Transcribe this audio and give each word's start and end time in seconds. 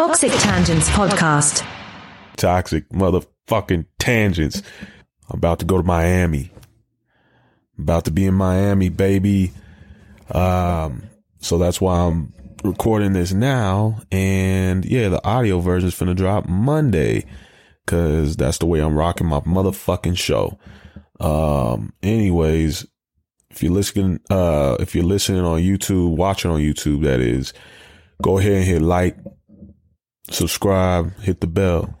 Toxic 0.00 0.32
Tangents 0.32 0.88
Podcast. 0.88 1.62
Toxic 2.38 2.88
motherfucking 2.88 3.84
tangents. 3.98 4.62
I'm 5.28 5.36
about 5.36 5.58
to 5.58 5.66
go 5.66 5.76
to 5.76 5.82
Miami. 5.82 6.50
About 7.78 8.06
to 8.06 8.10
be 8.10 8.24
in 8.24 8.32
Miami, 8.32 8.88
baby. 8.88 9.52
Um, 10.30 11.02
so 11.40 11.58
that's 11.58 11.82
why 11.82 11.98
I'm 11.98 12.32
recording 12.64 13.12
this 13.12 13.34
now. 13.34 14.00
And 14.10 14.86
yeah, 14.86 15.10
the 15.10 15.22
audio 15.22 15.60
version 15.60 15.90
is 15.90 15.94
finna 15.94 16.16
drop 16.16 16.48
Monday. 16.48 17.26
Cause 17.86 18.36
that's 18.36 18.56
the 18.56 18.64
way 18.64 18.80
I'm 18.80 18.96
rocking 18.96 19.26
my 19.26 19.40
motherfucking 19.40 20.16
show. 20.16 20.58
Um, 21.20 21.92
anyways, 22.02 22.86
if 23.50 23.62
you're 23.62 23.72
listening, 23.72 24.20
uh, 24.30 24.78
if 24.80 24.94
you're 24.94 25.04
listening 25.04 25.42
on 25.42 25.60
YouTube, 25.60 26.16
watching 26.16 26.50
on 26.50 26.60
YouTube, 26.60 27.02
that 27.02 27.20
is, 27.20 27.52
go 28.22 28.38
ahead 28.38 28.52
and 28.52 28.64
hit 28.64 28.80
like, 28.80 29.18
subscribe, 30.30 31.14
hit 31.20 31.40
the 31.40 31.46
bell, 31.46 32.00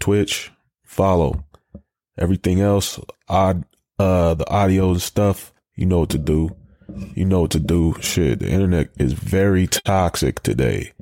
Twitch, 0.00 0.50
follow. 0.84 1.44
Everything 2.18 2.60
else, 2.60 3.00
odd, 3.28 3.64
uh, 3.98 4.34
the 4.34 4.48
audio 4.50 4.90
and 4.90 5.00
stuff, 5.00 5.52
you 5.74 5.86
know 5.86 6.00
what 6.00 6.10
to 6.10 6.18
do. 6.18 6.54
You 7.14 7.24
know 7.24 7.42
what 7.42 7.52
to 7.52 7.60
do. 7.60 7.94
Shit, 8.00 8.40
the 8.40 8.50
internet 8.50 8.90
is 8.98 9.14
very 9.14 9.66
toxic 9.66 10.42
today. 10.42 10.92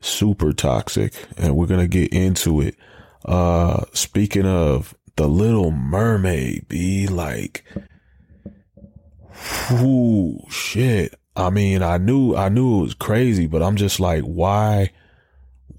Super 0.00 0.52
toxic. 0.52 1.12
And 1.36 1.54
we're 1.56 1.66
going 1.66 1.80
to 1.80 1.88
get 1.88 2.12
into 2.12 2.60
it. 2.62 2.76
Uh, 3.24 3.84
speaking 3.92 4.46
of 4.46 4.94
the 5.16 5.28
little 5.28 5.70
mermaid, 5.70 6.68
be 6.68 7.06
like, 7.06 7.64
whoo, 9.70 10.38
shit. 10.48 11.14
I 11.36 11.50
mean, 11.50 11.82
I 11.82 11.98
knew, 11.98 12.34
I 12.34 12.48
knew 12.48 12.78
it 12.78 12.82
was 12.82 12.94
crazy, 12.94 13.46
but 13.46 13.62
I'm 13.62 13.76
just 13.76 14.00
like, 14.00 14.22
why? 14.22 14.90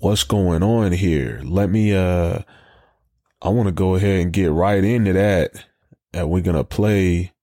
What's 0.02 0.24
going 0.24 0.64
on 0.64 0.94
here? 0.94 1.42
Let 1.44 1.70
me, 1.70 1.94
uh, 1.94 2.40
I 3.40 3.50
want 3.50 3.68
to 3.68 3.72
go 3.72 3.94
ahead 3.94 4.20
and 4.20 4.34
get 4.34 4.50
right 4.50 4.84
into 4.84 5.14
that. 5.14 5.52
And 6.12 6.28
we're 6.28 6.42
going 6.42 6.58
to 6.58 6.64
play, 6.64 7.34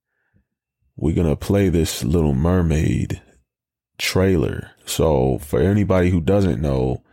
we're 0.96 1.14
going 1.14 1.28
to 1.28 1.36
play 1.36 1.68
this 1.68 2.02
little 2.02 2.34
mermaid 2.34 3.22
trailer. 3.96 4.72
So 4.84 5.38
for 5.38 5.60
anybody 5.60 6.10
who 6.10 6.20
doesn't 6.20 6.60
know, 6.60 7.04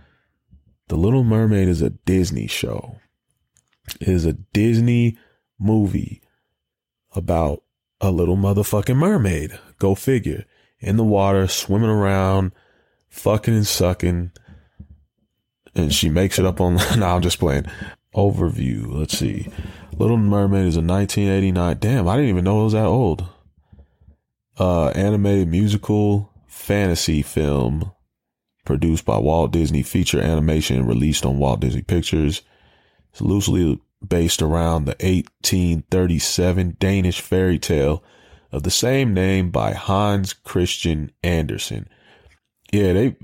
the 0.88 0.96
Little 0.96 1.24
Mermaid 1.24 1.68
is 1.68 1.84
a 1.84 1.92
Disney 1.92 2.48
show. 2.48 2.98
It 4.02 4.08
is 4.08 4.26
a 4.26 4.34
Disney 4.34 5.16
movie 5.60 6.24
about 7.16 7.62
a 8.02 8.10
little 8.10 8.36
motherfucking 8.36 8.98
mermaid. 8.98 9.60
Go 9.78 9.94
figure. 9.94 10.46
In 10.80 10.98
the 10.98 11.04
water, 11.04 11.48
swimming 11.48 11.92
around, 11.92 12.52
fucking 13.10 13.54
and 13.54 13.68
sucking. 13.68 14.32
And 15.76 15.94
she 15.94 16.10
makes 16.10 16.40
it 16.40 16.46
up 16.46 16.62
on. 16.62 16.76
now 16.98 17.16
I'm 17.16 17.22
just 17.22 17.40
playing. 17.40 17.66
Overview. 18.16 18.86
Let's 18.88 19.18
see. 19.18 19.48
Little 19.98 20.18
Mermaid 20.18 20.68
is 20.68 20.78
a 20.78 20.82
1989. 20.82 21.78
Damn, 21.80 22.08
I 22.08 22.16
didn't 22.16 22.30
even 22.30 22.44
know 22.44 22.62
it 22.62 22.66
was 22.66 22.74
that 22.74 22.86
old. 22.86 23.26
Uh, 24.58 24.90
animated 24.90 25.50
musical 25.50 26.32
fantasy 26.48 27.22
film 27.22 27.92
produced 28.66 29.06
by 29.06 29.18
Walt 29.18 29.52
Disney 29.52 29.84
Feature 29.84 30.22
Animation 30.22 30.86
released 30.86 31.26
on 31.26 31.38
Walt 31.38 31.60
Disney 31.60 31.82
Pictures. 31.82 32.42
It's 33.12 33.22
loosely 33.22 33.80
based 34.06 34.42
around 34.42 34.86
the 34.86 34.96
1837 35.00 36.78
Danish 36.80 37.22
fairy 37.22 37.60
tale 37.60 38.04
of 38.52 38.64
the 38.64 38.72
same 38.72 39.14
name 39.14 39.52
by 39.52 39.74
Hans 39.74 40.34
Christian 40.34 41.12
Andersen. 41.24 41.88
Yeah, 42.72 42.94
they 42.94 43.16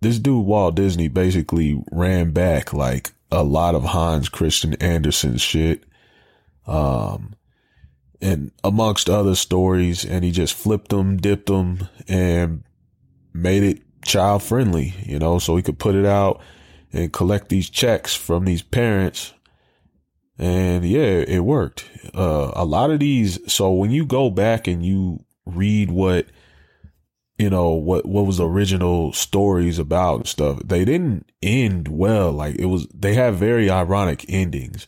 this 0.00 0.18
dude 0.18 0.46
Walt 0.46 0.74
Disney 0.74 1.08
basically 1.08 1.82
ran 1.90 2.30
back 2.32 2.72
like 2.72 3.12
a 3.30 3.42
lot 3.42 3.74
of 3.74 3.84
Hans 3.84 4.28
Christian 4.28 4.74
Andersen's 4.74 5.42
shit. 5.42 5.84
Um 6.66 7.34
and 8.20 8.50
amongst 8.64 9.08
other 9.08 9.34
stories 9.34 10.04
and 10.04 10.24
he 10.24 10.32
just 10.32 10.54
flipped 10.54 10.88
them, 10.88 11.16
dipped 11.16 11.46
them 11.46 11.88
and 12.08 12.64
made 13.32 13.62
it 13.62 13.82
child 14.02 14.42
friendly, 14.42 14.94
you 15.04 15.18
know, 15.18 15.38
so 15.38 15.56
he 15.56 15.62
could 15.62 15.78
put 15.78 15.94
it 15.94 16.06
out 16.06 16.40
and 16.92 17.12
collect 17.12 17.48
these 17.48 17.70
checks 17.70 18.14
from 18.14 18.44
these 18.44 18.62
parents. 18.62 19.34
And 20.38 20.84
yeah, 20.84 21.24
it 21.26 21.40
worked. 21.40 21.84
Uh, 22.14 22.52
a 22.54 22.64
lot 22.64 22.90
of 22.90 23.00
these. 23.00 23.40
So 23.52 23.72
when 23.72 23.90
you 23.90 24.06
go 24.06 24.30
back 24.30 24.66
and 24.66 24.84
you 24.84 25.24
read 25.46 25.90
what, 25.90 26.26
you 27.38 27.48
know, 27.50 27.70
what, 27.70 28.04
what 28.06 28.26
was 28.26 28.40
original 28.40 29.12
stories 29.12 29.78
about 29.78 30.16
and 30.16 30.26
stuff, 30.28 30.60
they 30.64 30.84
didn't 30.84 31.30
end 31.42 31.88
well. 31.88 32.32
Like 32.32 32.56
it 32.56 32.66
was, 32.66 32.86
they 32.94 33.14
have 33.14 33.36
very 33.36 33.70
ironic 33.70 34.24
endings. 34.28 34.86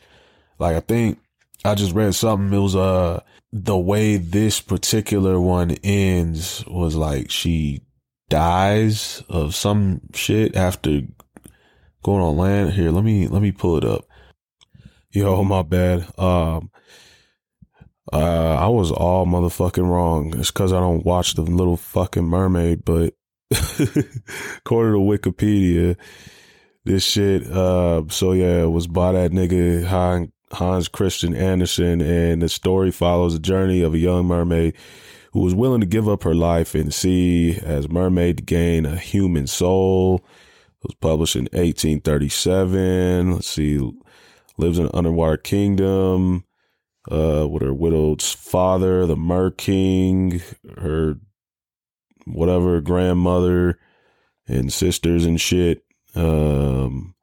Like 0.58 0.76
I 0.76 0.80
think 0.80 1.18
I 1.64 1.74
just 1.74 1.94
read 1.94 2.14
something. 2.14 2.52
It 2.52 2.62
was, 2.62 2.76
uh, 2.76 3.22
the 3.52 3.76
way 3.76 4.16
this 4.16 4.60
particular 4.60 5.40
one 5.40 5.72
ends 5.82 6.64
was 6.66 6.94
like 6.94 7.30
she 7.30 7.82
dies 8.28 9.22
of 9.28 9.54
some 9.54 10.00
shit 10.14 10.56
after 10.56 11.02
going 12.02 12.22
on 12.22 12.36
land. 12.36 12.72
Here, 12.72 12.90
let 12.90 13.04
me 13.04 13.26
let 13.26 13.42
me 13.42 13.52
pull 13.52 13.76
it 13.76 13.84
up. 13.84 14.04
Yo, 15.10 15.42
my 15.42 15.62
bad. 15.62 16.06
Um, 16.16 16.70
uh, 18.12 18.56
I 18.60 18.68
was 18.68 18.90
all 18.90 19.26
motherfucking 19.26 19.88
wrong. 19.88 20.34
It's 20.38 20.50
because 20.50 20.72
I 20.72 20.80
don't 20.80 21.04
watch 21.04 21.34
the 21.34 21.42
little 21.42 21.76
fucking 21.76 22.26
mermaid, 22.26 22.84
but 22.84 23.14
according 23.50 24.94
to 24.94 24.98
Wikipedia, 24.98 25.96
this 26.84 27.04
shit. 27.04 27.46
Uh, 27.46 28.04
so 28.08 28.32
yeah, 28.32 28.62
it 28.62 28.70
was 28.70 28.86
by 28.86 29.12
that 29.12 29.30
nigga 29.30 29.84
Hans, 30.52 30.88
Christian 30.88 31.36
Andersen, 31.36 32.00
and 32.00 32.42
the 32.42 32.48
story 32.48 32.90
follows 32.90 33.34
the 33.34 33.38
journey 33.40 33.82
of 33.82 33.94
a 33.94 33.98
young 33.98 34.26
mermaid 34.26 34.74
who 35.32 35.40
was 35.40 35.54
willing 35.54 35.80
to 35.80 35.86
give 35.86 36.08
up 36.08 36.24
her 36.24 36.34
life 36.34 36.74
in 36.74 36.86
the 36.86 36.92
sea 36.92 37.56
as 37.62 37.88
mermaid 37.88 38.38
to 38.38 38.42
gain 38.42 38.86
a 38.86 38.96
human 38.96 39.46
soul. 39.46 40.24
It 40.82 40.88
was 40.88 40.94
published 40.96 41.36
in 41.36 41.44
1837. 41.52 43.34
Let's 43.34 43.46
see, 43.46 43.78
lives 44.56 44.80
in 44.80 44.86
an 44.86 44.90
underwater 44.94 45.36
kingdom 45.36 46.44
uh, 47.10 47.46
with 47.48 47.62
her 47.62 47.74
widowed 47.74 48.22
father, 48.22 49.06
the 49.06 49.16
Mer 49.16 49.50
King, 49.50 50.40
her 50.78 51.16
whatever 52.26 52.80
grandmother 52.80 53.78
and 54.46 54.72
sisters 54.72 55.24
and 55.24 55.40
shit. 55.40 55.84
Um, 56.14 57.14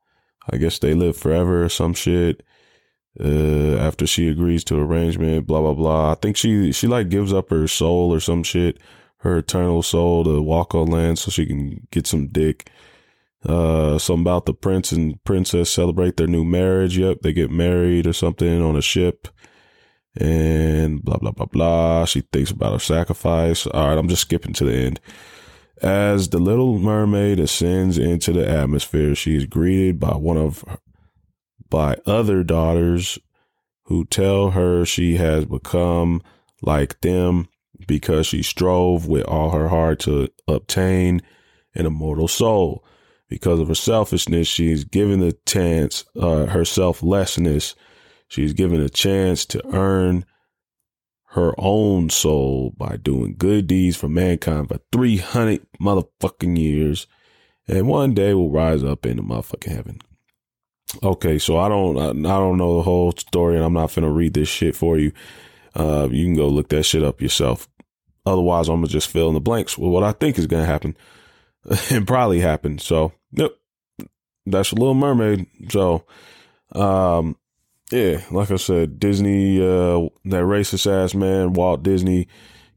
I 0.49 0.57
guess 0.57 0.79
they 0.79 0.93
live 0.93 1.17
forever 1.17 1.65
or 1.65 1.69
some 1.69 1.93
shit 1.93 2.43
uh, 3.19 3.77
after 3.77 4.05
she 4.05 4.27
agrees 4.27 4.63
to 4.65 4.79
arrangement, 4.79 5.47
blah 5.47 5.61
blah 5.61 5.73
blah. 5.73 6.11
I 6.11 6.15
think 6.15 6.37
she 6.37 6.71
she 6.71 6.87
like 6.87 7.09
gives 7.09 7.33
up 7.33 7.49
her 7.49 7.67
soul 7.67 8.13
or 8.13 8.19
some 8.19 8.43
shit, 8.43 8.79
her 9.19 9.37
eternal 9.37 9.81
soul 9.81 10.23
to 10.23 10.41
walk 10.41 10.75
on 10.75 10.87
land 10.87 11.19
so 11.19 11.31
she 11.31 11.45
can 11.45 11.87
get 11.91 12.07
some 12.07 12.27
dick. 12.27 12.69
Uh, 13.45 13.97
something 13.97 14.23
about 14.23 14.45
the 14.45 14.53
prince 14.53 14.91
and 14.91 15.23
princess 15.23 15.69
celebrate 15.69 16.17
their 16.17 16.27
new 16.27 16.43
marriage. 16.43 16.97
Yep, 16.97 17.19
they 17.21 17.33
get 17.33 17.51
married 17.51 18.05
or 18.05 18.13
something 18.13 18.61
on 18.61 18.75
a 18.75 18.81
ship, 18.81 19.27
and 20.19 21.03
blah 21.03 21.17
blah 21.17 21.31
blah 21.31 21.45
blah. 21.45 22.05
She 22.05 22.21
thinks 22.21 22.51
about 22.51 22.73
her 22.73 22.79
sacrifice. 22.79 23.67
All 23.67 23.87
right, 23.87 23.97
I'm 23.97 24.07
just 24.07 24.23
skipping 24.23 24.53
to 24.53 24.65
the 24.65 24.73
end. 24.73 24.99
As 25.81 26.29
the 26.29 26.39
little 26.39 26.79
mermaid 26.79 27.39
ascends 27.39 27.97
into 27.97 28.33
the 28.33 28.47
atmosphere, 28.47 29.13
she 29.13 29.35
is 29.35 29.45
greeted 29.45 29.99
by 29.99 30.15
one 30.15 30.37
of 30.37 30.63
by 31.69 31.97
other 32.05 32.43
daughters 32.43 33.19
who 33.83 34.05
tell 34.05 34.51
her 34.51 34.85
she 34.85 35.15
has 35.15 35.45
become 35.45 36.21
like 36.61 36.99
them 37.01 37.47
because 37.85 38.27
she 38.27 38.41
strove 38.41 39.07
with 39.07 39.23
all 39.25 39.51
her 39.51 39.69
heart 39.69 39.99
to 39.99 40.27
obtain 40.47 41.21
an 41.75 41.85
immortal 41.85 42.27
soul. 42.27 42.83
Because 43.29 43.59
of 43.59 43.67
her 43.67 43.75
selfishness, 43.75 44.47
she 44.47 44.71
is 44.71 44.83
given 44.83 45.19
the 45.19 45.37
chance, 45.45 46.05
uh, 46.19 46.45
her 46.47 46.65
selflessness, 46.65 47.75
she's 48.27 48.53
given 48.53 48.81
a 48.81 48.89
chance 48.89 49.45
to 49.45 49.65
earn 49.73 50.25
her 51.31 51.53
own 51.57 52.09
soul 52.09 52.73
by 52.77 52.97
doing 52.97 53.35
good 53.37 53.67
deeds 53.67 53.97
for 53.97 54.07
mankind 54.07 54.69
for 54.69 54.79
300 54.91 55.65
motherfucking 55.79 56.57
years. 56.57 57.05
And 57.67 57.87
one 57.87 58.13
day 58.13 58.33
will 58.33 58.49
rise 58.49 58.83
up 58.83 59.05
into 59.05 59.23
motherfucking 59.23 59.71
heaven. 59.71 59.99
Okay, 61.03 61.37
so 61.37 61.57
I 61.57 61.67
don't 61.67 61.97
I, 61.97 62.39
don't 62.39 62.57
know 62.57 62.77
the 62.77 62.83
whole 62.83 63.11
story, 63.11 63.55
and 63.55 63.65
I'm 63.65 63.73
not 63.73 63.93
gonna 63.93 64.09
read 64.09 64.33
this 64.33 64.47
shit 64.47 64.75
for 64.75 64.97
you. 64.97 65.11
Uh, 65.75 66.07
you 66.09 66.25
can 66.25 66.35
go 66.35 66.47
look 66.47 66.69
that 66.69 66.83
shit 66.83 67.03
up 67.03 67.21
yourself. 67.21 67.67
Otherwise, 68.25 68.69
I'm 68.69 68.77
gonna 68.77 68.87
just 68.87 69.09
fill 69.09 69.27
in 69.27 69.33
the 69.33 69.41
blanks 69.41 69.77
with 69.77 69.91
what 69.91 70.03
I 70.03 70.13
think 70.13 70.39
is 70.39 70.47
gonna 70.47 70.65
happen, 70.65 70.95
and 71.91 72.07
probably 72.07 72.39
happen. 72.39 72.79
So, 72.79 73.11
yep, 73.33 73.51
that's 74.45 74.71
a 74.71 74.75
Little 74.75 74.93
Mermaid. 74.93 75.45
So, 75.69 76.05
um, 76.71 77.35
yeah, 77.91 78.21
like 78.31 78.51
I 78.51 78.57
said, 78.57 78.99
Disney, 78.99 79.59
uh, 79.61 80.09
that 80.25 80.43
racist 80.43 80.91
ass 80.91 81.13
man, 81.13 81.53
Walt 81.53 81.83
Disney, 81.83 82.27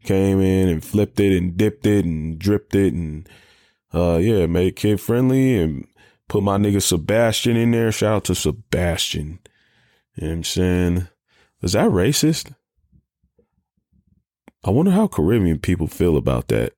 came 0.05 0.41
in 0.41 0.69
and 0.69 0.85
flipped 0.85 1.21
it 1.21 1.37
and 1.37 1.57
dipped 1.57 1.87
it 1.87 2.05
and 2.05 2.39
dripped 2.39 2.75
it 2.75 2.95
and, 2.95 3.29
uh, 3.93 4.17
yeah, 4.17 4.47
made 4.47 4.69
it 4.69 4.77
kid 4.77 5.01
friendly 5.01 5.59
and 5.59 5.87
Put 6.31 6.45
my 6.45 6.59
nigga 6.59 6.81
Sebastian 6.81 7.57
in 7.57 7.73
there. 7.73 7.91
Shout 7.91 8.15
out 8.15 8.25
to 8.27 8.37
Sebastian. 8.37 9.41
You 10.15 10.23
know 10.23 10.29
what 10.29 10.33
I'm 10.37 10.45
saying? 10.45 11.09
Is 11.61 11.73
that 11.73 11.91
racist? 11.91 12.55
I 14.62 14.71
wonder 14.71 14.93
how 14.93 15.09
Caribbean 15.09 15.59
people 15.59 15.89
feel 15.89 16.17
about 16.17 16.47
that. 16.47 16.75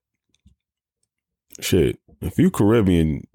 Shit. 1.61 1.99
If 2.23 2.38
you 2.38 2.50
Caribbean, 2.50 3.26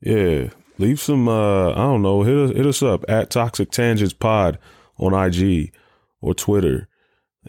yeah, 0.00 0.48
leave 0.78 1.00
some 1.00 1.28
uh 1.28 1.70
I 1.70 1.74
don't 1.74 2.02
know, 2.02 2.22
hit 2.22 2.36
us 2.36 2.56
hit 2.56 2.66
us 2.66 2.82
up 2.82 3.04
at 3.08 3.30
Toxic 3.30 3.70
Tangents 3.70 4.14
Pod 4.14 4.58
on 4.96 5.14
IG 5.14 5.72
or 6.20 6.34
Twitter. 6.34 6.88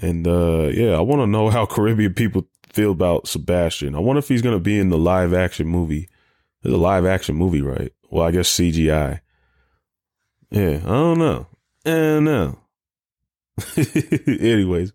And 0.01 0.27
uh 0.27 0.69
yeah, 0.73 0.97
I 0.97 1.01
want 1.01 1.21
to 1.21 1.27
know 1.27 1.49
how 1.49 1.65
Caribbean 1.67 2.13
people 2.13 2.47
feel 2.69 2.91
about 2.91 3.27
Sebastian. 3.27 3.95
I 3.95 3.99
wonder 3.99 4.19
if 4.19 4.27
he's 4.27 4.41
gonna 4.41 4.59
be 4.59 4.77
in 4.79 4.89
the 4.89 4.97
live 4.97 5.33
action 5.33 5.67
movie. 5.67 6.09
There's 6.61 6.75
a 6.75 6.77
live 6.77 7.05
action 7.05 7.35
movie, 7.35 7.61
right? 7.61 7.93
Well, 8.09 8.25
I 8.25 8.31
guess 8.31 8.49
CGI. 8.49 9.21
Yeah, 10.51 10.81
I 10.83 10.89
don't 10.89 11.19
know. 11.19 11.47
I 11.85 11.89
don't 11.91 12.23
know. 12.25 12.59
Anyways, 14.27 14.93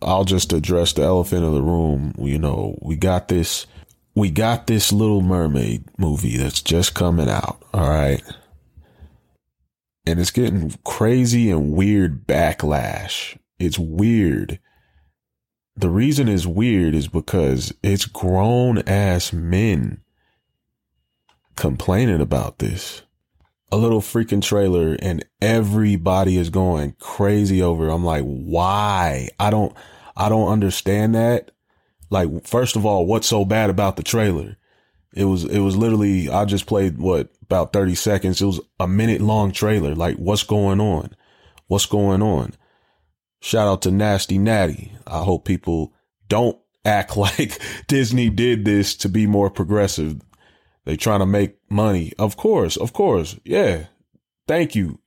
I'll 0.00 0.24
just 0.24 0.52
address 0.52 0.92
the 0.92 1.02
elephant 1.02 1.44
in 1.44 1.54
the 1.54 1.62
room. 1.62 2.14
You 2.18 2.38
know, 2.38 2.78
we 2.82 2.96
got 2.96 3.28
this 3.28 3.66
we 4.14 4.30
got 4.30 4.66
this 4.66 4.92
Little 4.92 5.22
Mermaid 5.22 5.84
movie 5.98 6.36
that's 6.36 6.62
just 6.62 6.94
coming 6.94 7.28
out. 7.28 7.62
All 7.72 7.88
right. 7.88 8.22
And 10.04 10.20
it's 10.20 10.30
getting 10.30 10.74
crazy 10.84 11.50
and 11.50 11.72
weird 11.72 12.26
backlash. 12.26 13.38
It's 13.58 13.78
weird. 13.78 14.58
The 15.76 15.88
reason 15.88 16.28
it's 16.28 16.46
weird 16.46 16.94
is 16.94 17.08
because 17.08 17.72
it's 17.82 18.04
grown 18.04 18.78
ass 18.80 19.32
men 19.32 20.02
complaining 21.56 22.20
about 22.20 22.58
this. 22.58 23.02
A 23.70 23.76
little 23.76 24.02
freaking 24.02 24.42
trailer 24.42 24.96
and 25.00 25.24
everybody 25.40 26.36
is 26.36 26.50
going 26.50 26.94
crazy 26.98 27.62
over. 27.62 27.88
It. 27.88 27.94
I'm 27.94 28.04
like, 28.04 28.24
why? 28.24 29.30
I 29.40 29.48
don't, 29.48 29.74
I 30.14 30.28
don't 30.28 30.48
understand 30.48 31.14
that. 31.14 31.52
Like, 32.12 32.46
first 32.46 32.76
of 32.76 32.84
all, 32.84 33.06
what's 33.06 33.26
so 33.26 33.44
bad 33.46 33.70
about 33.70 33.96
the 33.96 34.02
trailer? 34.02 34.58
It 35.14 35.24
was, 35.24 35.44
it 35.44 35.60
was 35.60 35.76
literally, 35.76 36.28
I 36.28 36.44
just 36.44 36.66
played 36.66 36.98
what 36.98 37.30
about 37.40 37.72
30 37.72 37.94
seconds. 37.94 38.42
It 38.42 38.46
was 38.46 38.60
a 38.78 38.86
minute 38.86 39.22
long 39.22 39.50
trailer. 39.50 39.94
Like, 39.94 40.16
what's 40.16 40.42
going 40.42 40.78
on? 40.78 41.16
What's 41.68 41.86
going 41.86 42.22
on? 42.22 42.52
Shout 43.40 43.66
out 43.66 43.82
to 43.82 43.90
Nasty 43.90 44.36
Natty. 44.36 44.92
I 45.06 45.22
hope 45.22 45.46
people 45.46 45.94
don't 46.28 46.58
act 46.84 47.16
like 47.16 47.58
Disney 47.88 48.28
did 48.28 48.66
this 48.66 48.94
to 48.96 49.08
be 49.08 49.26
more 49.26 49.48
progressive. 49.48 50.20
They 50.84 50.96
trying 50.98 51.20
to 51.20 51.26
make 51.26 51.56
money. 51.70 52.12
Of 52.18 52.36
course, 52.36 52.76
of 52.76 52.92
course. 52.92 53.38
Yeah. 53.42 53.86
Thank 54.46 54.74
you. 54.74 54.98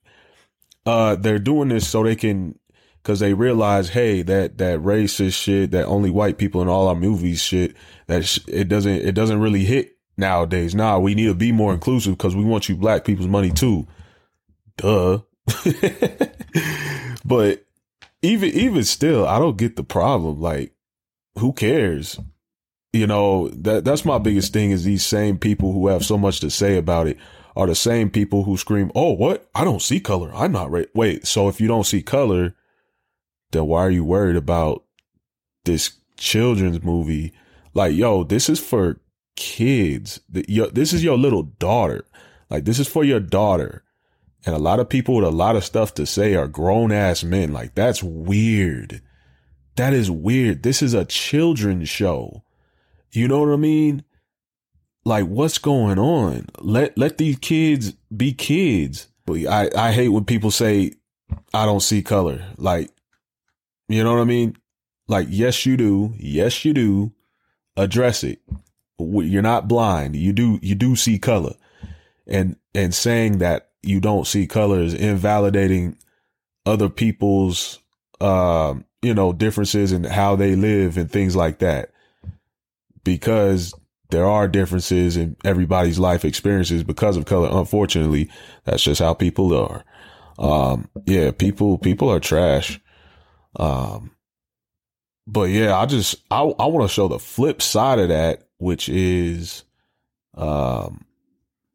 Uh, 0.88 1.16
they're 1.16 1.38
doing 1.38 1.70
this 1.70 1.88
so 1.88 2.02
they 2.02 2.16
can 2.16 2.58
because 3.06 3.20
they 3.20 3.36
realize, 3.36 3.90
hey, 3.90 4.24
that 4.24 4.58
that 4.58 4.80
racist 4.80 5.40
shit, 5.40 5.70
that 5.70 5.86
only 5.86 6.10
white 6.10 6.40
people 6.40 6.64
in 6.64 6.68
all 6.68 6.88
our 6.88 6.96
movies 6.96 7.40
shit, 7.40 7.76
that 8.08 8.26
sh- 8.26 8.40
it 8.48 8.68
doesn't 8.68 8.96
it 8.96 9.12
doesn't 9.12 9.40
really 9.40 9.64
hit 9.64 9.98
nowadays. 10.18 10.74
Nah, 10.74 10.98
we 10.98 11.14
need 11.14 11.28
to 11.28 11.36
be 11.36 11.52
more 11.52 11.72
inclusive 11.72 12.14
because 12.18 12.36
we 12.36 12.44
want 12.44 12.68
you 12.68 12.76
black 12.76 13.06
people's 13.06 13.28
money 13.28 13.52
too. 13.52 13.86
Duh. 14.78 15.20
but 17.26 17.64
even 18.24 18.50
even 18.50 18.84
still, 18.84 19.28
I 19.28 19.38
don't 19.38 19.58
get 19.58 19.76
the 19.76 19.84
problem. 19.84 20.42
Like, 20.42 20.74
who 21.38 21.54
cares? 21.54 22.20
You 22.92 23.06
know 23.06 23.50
that 23.50 23.86
that's 23.86 24.04
my 24.04 24.18
biggest 24.18 24.52
thing 24.52 24.72
is 24.72 24.84
these 24.84 25.06
same 25.06 25.38
people 25.38 25.74
who 25.74 25.88
have 25.90 26.04
so 26.04 26.18
much 26.18 26.40
to 26.40 26.50
say 26.50 26.76
about 26.76 27.06
it 27.06 27.18
are 27.56 27.68
the 27.68 27.76
same 27.76 28.10
people 28.10 28.46
who 28.46 28.58
scream, 28.58 28.92
"Oh, 28.96 29.12
what? 29.12 29.48
I 29.54 29.64
don't 29.64 29.82
see 29.82 30.00
color. 30.00 30.32
I'm 30.34 30.54
not 30.54 30.72
right." 30.72 30.88
Wait, 30.96 31.28
so 31.28 31.48
if 31.50 31.62
you 31.62 31.68
don't 31.68 31.86
see 31.86 32.02
color, 32.02 32.56
then 33.56 33.68
why 33.68 33.82
are 33.82 33.92
you 33.92 34.04
worried 34.04 34.36
about 34.36 34.84
this 35.64 35.98
children's 36.18 36.84
movie? 36.84 37.34
Like, 37.74 37.96
yo, 37.96 38.24
this 38.24 38.50
is 38.50 38.60
for 38.60 39.00
kids. 39.36 40.22
This 40.30 40.94
is 40.94 41.04
your 41.04 41.18
little 41.18 41.44
daughter. 41.44 42.06
Like, 42.50 42.66
this 42.66 42.80
is 42.80 42.88
for 42.88 43.04
your 43.04 43.20
daughter. 43.20 43.84
And 44.46 44.56
a 44.56 44.60
lot 44.60 44.80
of 44.80 44.90
people 44.90 45.16
with 45.16 45.26
a 45.26 45.32
lot 45.32 45.56
of 45.56 45.66
stuff 45.66 45.94
to 45.96 46.06
say 46.06 46.36
are 46.36 46.48
grown 46.48 46.92
ass 46.92 47.24
men. 47.24 47.52
Like, 47.52 47.74
that's 47.74 48.04
weird. 48.04 49.02
That 49.76 49.94
is 49.94 50.12
weird. 50.12 50.64
This 50.64 50.82
is 50.82 50.94
a 50.94 51.04
children's 51.04 51.90
show. 51.90 52.44
You 53.12 53.28
know 53.28 53.40
what 53.40 53.54
I 53.54 53.58
mean? 53.58 54.04
Like, 55.04 55.26
what's 55.26 55.58
going 55.58 56.00
on? 56.00 56.48
Let 56.60 56.98
let 56.98 57.18
these 57.18 57.38
kids 57.38 57.94
be 58.16 58.34
kids. 58.34 59.08
I, 59.28 59.70
I 59.76 59.92
hate 59.92 60.10
when 60.10 60.26
people 60.26 60.52
say, 60.52 60.94
I 61.54 61.66
don't 61.66 61.82
see 61.82 62.02
color. 62.04 62.46
Like, 62.58 62.92
you 63.88 64.04
know 64.04 64.14
what 64.14 64.22
I 64.22 64.26
mean? 64.26 64.56
Like, 65.08 65.28
yes, 65.30 65.66
you 65.66 65.78
do. 65.78 66.14
Yes, 66.18 66.66
you 66.66 66.74
do. 66.74 67.14
Address 67.78 68.24
it. 68.24 68.40
You're 68.98 69.42
not 69.42 69.68
blind. 69.68 70.16
You 70.16 70.34
do, 70.34 70.60
you 70.62 70.76
do 70.76 70.96
see 70.96 71.20
color. 71.20 71.54
And, 72.28 72.56
and 72.74 72.94
saying 72.94 73.38
that 73.40 73.70
you 73.84 74.00
don't 74.00 74.26
see 74.26 74.48
color 74.48 74.82
is 74.82 74.94
invalidating 74.94 75.98
other 76.66 76.90
people's, 76.90 77.80
uh, 78.20 78.74
you 79.02 79.14
know, 79.14 79.32
differences 79.32 79.92
in 79.92 80.06
how 80.06 80.36
they 80.36 80.56
live 80.56 80.98
and 80.98 81.12
things 81.12 81.36
like 81.36 81.60
that. 81.60 81.92
Because 83.04 83.76
there 84.10 84.26
are 84.26 84.48
differences 84.48 85.18
in 85.18 85.36
everybody's 85.44 86.00
life 86.00 86.26
experiences 86.26 86.84
because 86.84 87.18
of 87.18 87.26
color. 87.26 87.50
Unfortunately, 87.52 88.30
that's 88.64 88.82
just 88.82 89.02
how 89.02 89.14
people 89.14 89.54
are. 89.54 89.84
Um, 90.40 90.90
yeah, 91.06 91.30
people, 91.32 91.78
people 91.78 92.12
are 92.12 92.20
trash. 92.20 92.80
Um, 93.56 94.12
but 95.28 95.50
yeah, 95.50 95.78
I 95.78 95.86
just, 95.86 96.16
I, 96.30 96.42
I 96.42 96.66
want 96.66 96.88
to 96.88 96.94
show 96.94 97.08
the 97.08 97.20
flip 97.20 97.62
side 97.62 98.00
of 98.00 98.10
that, 98.10 98.48
which 98.58 98.90
is, 98.90 99.64
um, 100.36 101.06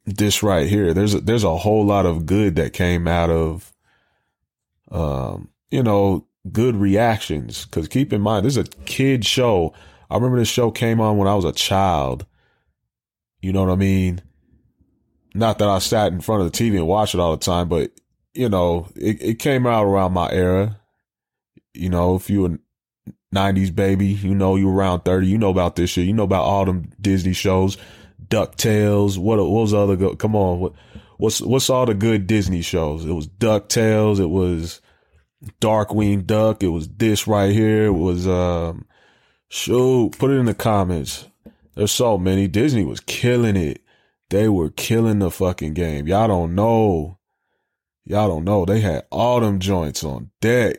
this 0.06 0.42
right 0.42 0.66
here. 0.66 0.94
There's 0.94 1.14
a, 1.14 1.20
there's 1.20 1.44
a 1.44 1.56
whole 1.56 1.84
lot 1.84 2.06
of 2.06 2.26
good 2.26 2.56
that 2.56 2.72
came 2.72 3.08
out 3.08 3.30
of, 3.30 3.72
um, 4.90 5.48
you 5.70 5.82
know, 5.82 6.26
good 6.50 6.76
reactions. 6.76 7.64
Cause 7.66 7.88
keep 7.88 8.12
in 8.12 8.20
mind, 8.20 8.46
this 8.46 8.56
is 8.56 8.66
a 8.66 8.70
kid 8.84 9.24
show. 9.24 9.74
I 10.10 10.14
remember 10.16 10.38
this 10.38 10.48
show 10.48 10.70
came 10.70 11.00
on 11.00 11.16
when 11.16 11.28
I 11.28 11.34
was 11.34 11.44
a 11.44 11.52
child. 11.52 12.26
You 13.40 13.52
know 13.52 13.64
what 13.64 13.72
I 13.72 13.76
mean? 13.76 14.22
Not 15.34 15.58
that 15.58 15.68
I 15.68 15.78
sat 15.78 16.12
in 16.12 16.20
front 16.20 16.42
of 16.42 16.50
the 16.50 16.58
TV 16.58 16.76
and 16.76 16.86
watched 16.86 17.14
it 17.14 17.20
all 17.20 17.36
the 17.36 17.44
time, 17.44 17.68
but 17.68 17.92
you 18.34 18.48
know, 18.48 18.88
it, 18.96 19.20
it 19.22 19.38
came 19.38 19.66
out 19.66 19.84
around 19.84 20.12
my 20.12 20.30
era. 20.30 20.79
You 21.74 21.88
know, 21.88 22.16
if 22.16 22.28
you 22.28 22.46
a 22.46 22.58
90s 23.34 23.74
baby, 23.74 24.06
you 24.08 24.34
know, 24.34 24.56
you 24.56 24.68
around 24.68 25.00
30, 25.00 25.26
you 25.26 25.38
know 25.38 25.50
about 25.50 25.76
this 25.76 25.90
shit. 25.90 26.06
You 26.06 26.12
know 26.12 26.24
about 26.24 26.44
all 26.44 26.64
them 26.64 26.90
Disney 27.00 27.32
shows, 27.32 27.76
DuckTales. 28.28 29.18
What, 29.18 29.38
what 29.38 29.48
was 29.48 29.70
the 29.70 29.78
other, 29.78 29.96
go- 29.96 30.16
come 30.16 30.34
on. 30.34 30.60
What, 30.60 30.72
what's, 31.18 31.40
what's 31.40 31.70
all 31.70 31.86
the 31.86 31.94
good 31.94 32.26
Disney 32.26 32.62
shows? 32.62 33.04
It 33.04 33.12
was 33.12 33.28
DuckTales. 33.28 34.18
It 34.20 34.30
was 34.30 34.80
Darkwing 35.60 36.26
Duck. 36.26 36.62
It 36.62 36.68
was 36.68 36.88
this 36.88 37.26
right 37.26 37.52
here. 37.52 37.86
It 37.86 37.92
was, 37.92 38.26
um, 38.26 38.86
shoot, 39.48 40.16
put 40.18 40.30
it 40.30 40.38
in 40.38 40.46
the 40.46 40.54
comments. 40.54 41.26
There's 41.74 41.92
so 41.92 42.18
many. 42.18 42.48
Disney 42.48 42.84
was 42.84 43.00
killing 43.00 43.56
it. 43.56 43.82
They 44.30 44.48
were 44.48 44.70
killing 44.70 45.18
the 45.18 45.30
fucking 45.30 45.74
game. 45.74 46.06
Y'all 46.06 46.28
don't 46.28 46.54
know. 46.54 47.18
Y'all 48.04 48.28
don't 48.28 48.44
know. 48.44 48.64
They 48.64 48.80
had 48.80 49.06
all 49.10 49.40
them 49.40 49.58
joints 49.58 50.02
on 50.04 50.30
deck. 50.40 50.78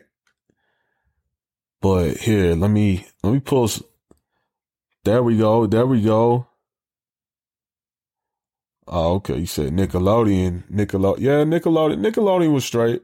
But 1.82 2.18
here, 2.18 2.54
let 2.54 2.70
me 2.70 3.06
let 3.24 3.32
me 3.32 3.40
pull. 3.40 3.68
There 5.04 5.22
we 5.22 5.36
go. 5.36 5.66
There 5.66 5.86
we 5.86 6.00
go. 6.00 6.46
Oh, 8.86 9.14
okay. 9.14 9.38
You 9.38 9.46
said 9.46 9.72
Nickelodeon. 9.72 10.70
Nickelodeon. 10.70 11.20
Yeah, 11.20 11.44
Nickelodeon. 11.44 11.98
Nickelodeon 11.98 12.52
was 12.52 12.64
straight. 12.64 13.02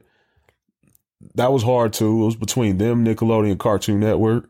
That 1.35 1.51
was 1.51 1.63
hard 1.63 1.91
too. 1.91 2.23
It 2.23 2.25
was 2.25 2.35
between 2.37 2.77
them, 2.77 3.03
Nickelodeon, 3.03 3.59
Cartoon 3.59 3.99
Network. 3.99 4.49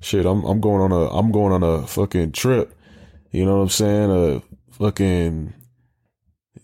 Shit, 0.00 0.24
I'm 0.24 0.42
I'm 0.44 0.60
going 0.60 0.80
on 0.80 0.92
a 0.92 1.10
I'm 1.10 1.30
going 1.30 1.52
on 1.52 1.62
a 1.62 1.86
fucking 1.86 2.32
trip. 2.32 2.74
You 3.30 3.44
know 3.44 3.56
what 3.58 3.62
I'm 3.64 3.68
saying? 3.68 4.10
A 4.10 4.42
fucking. 4.72 5.52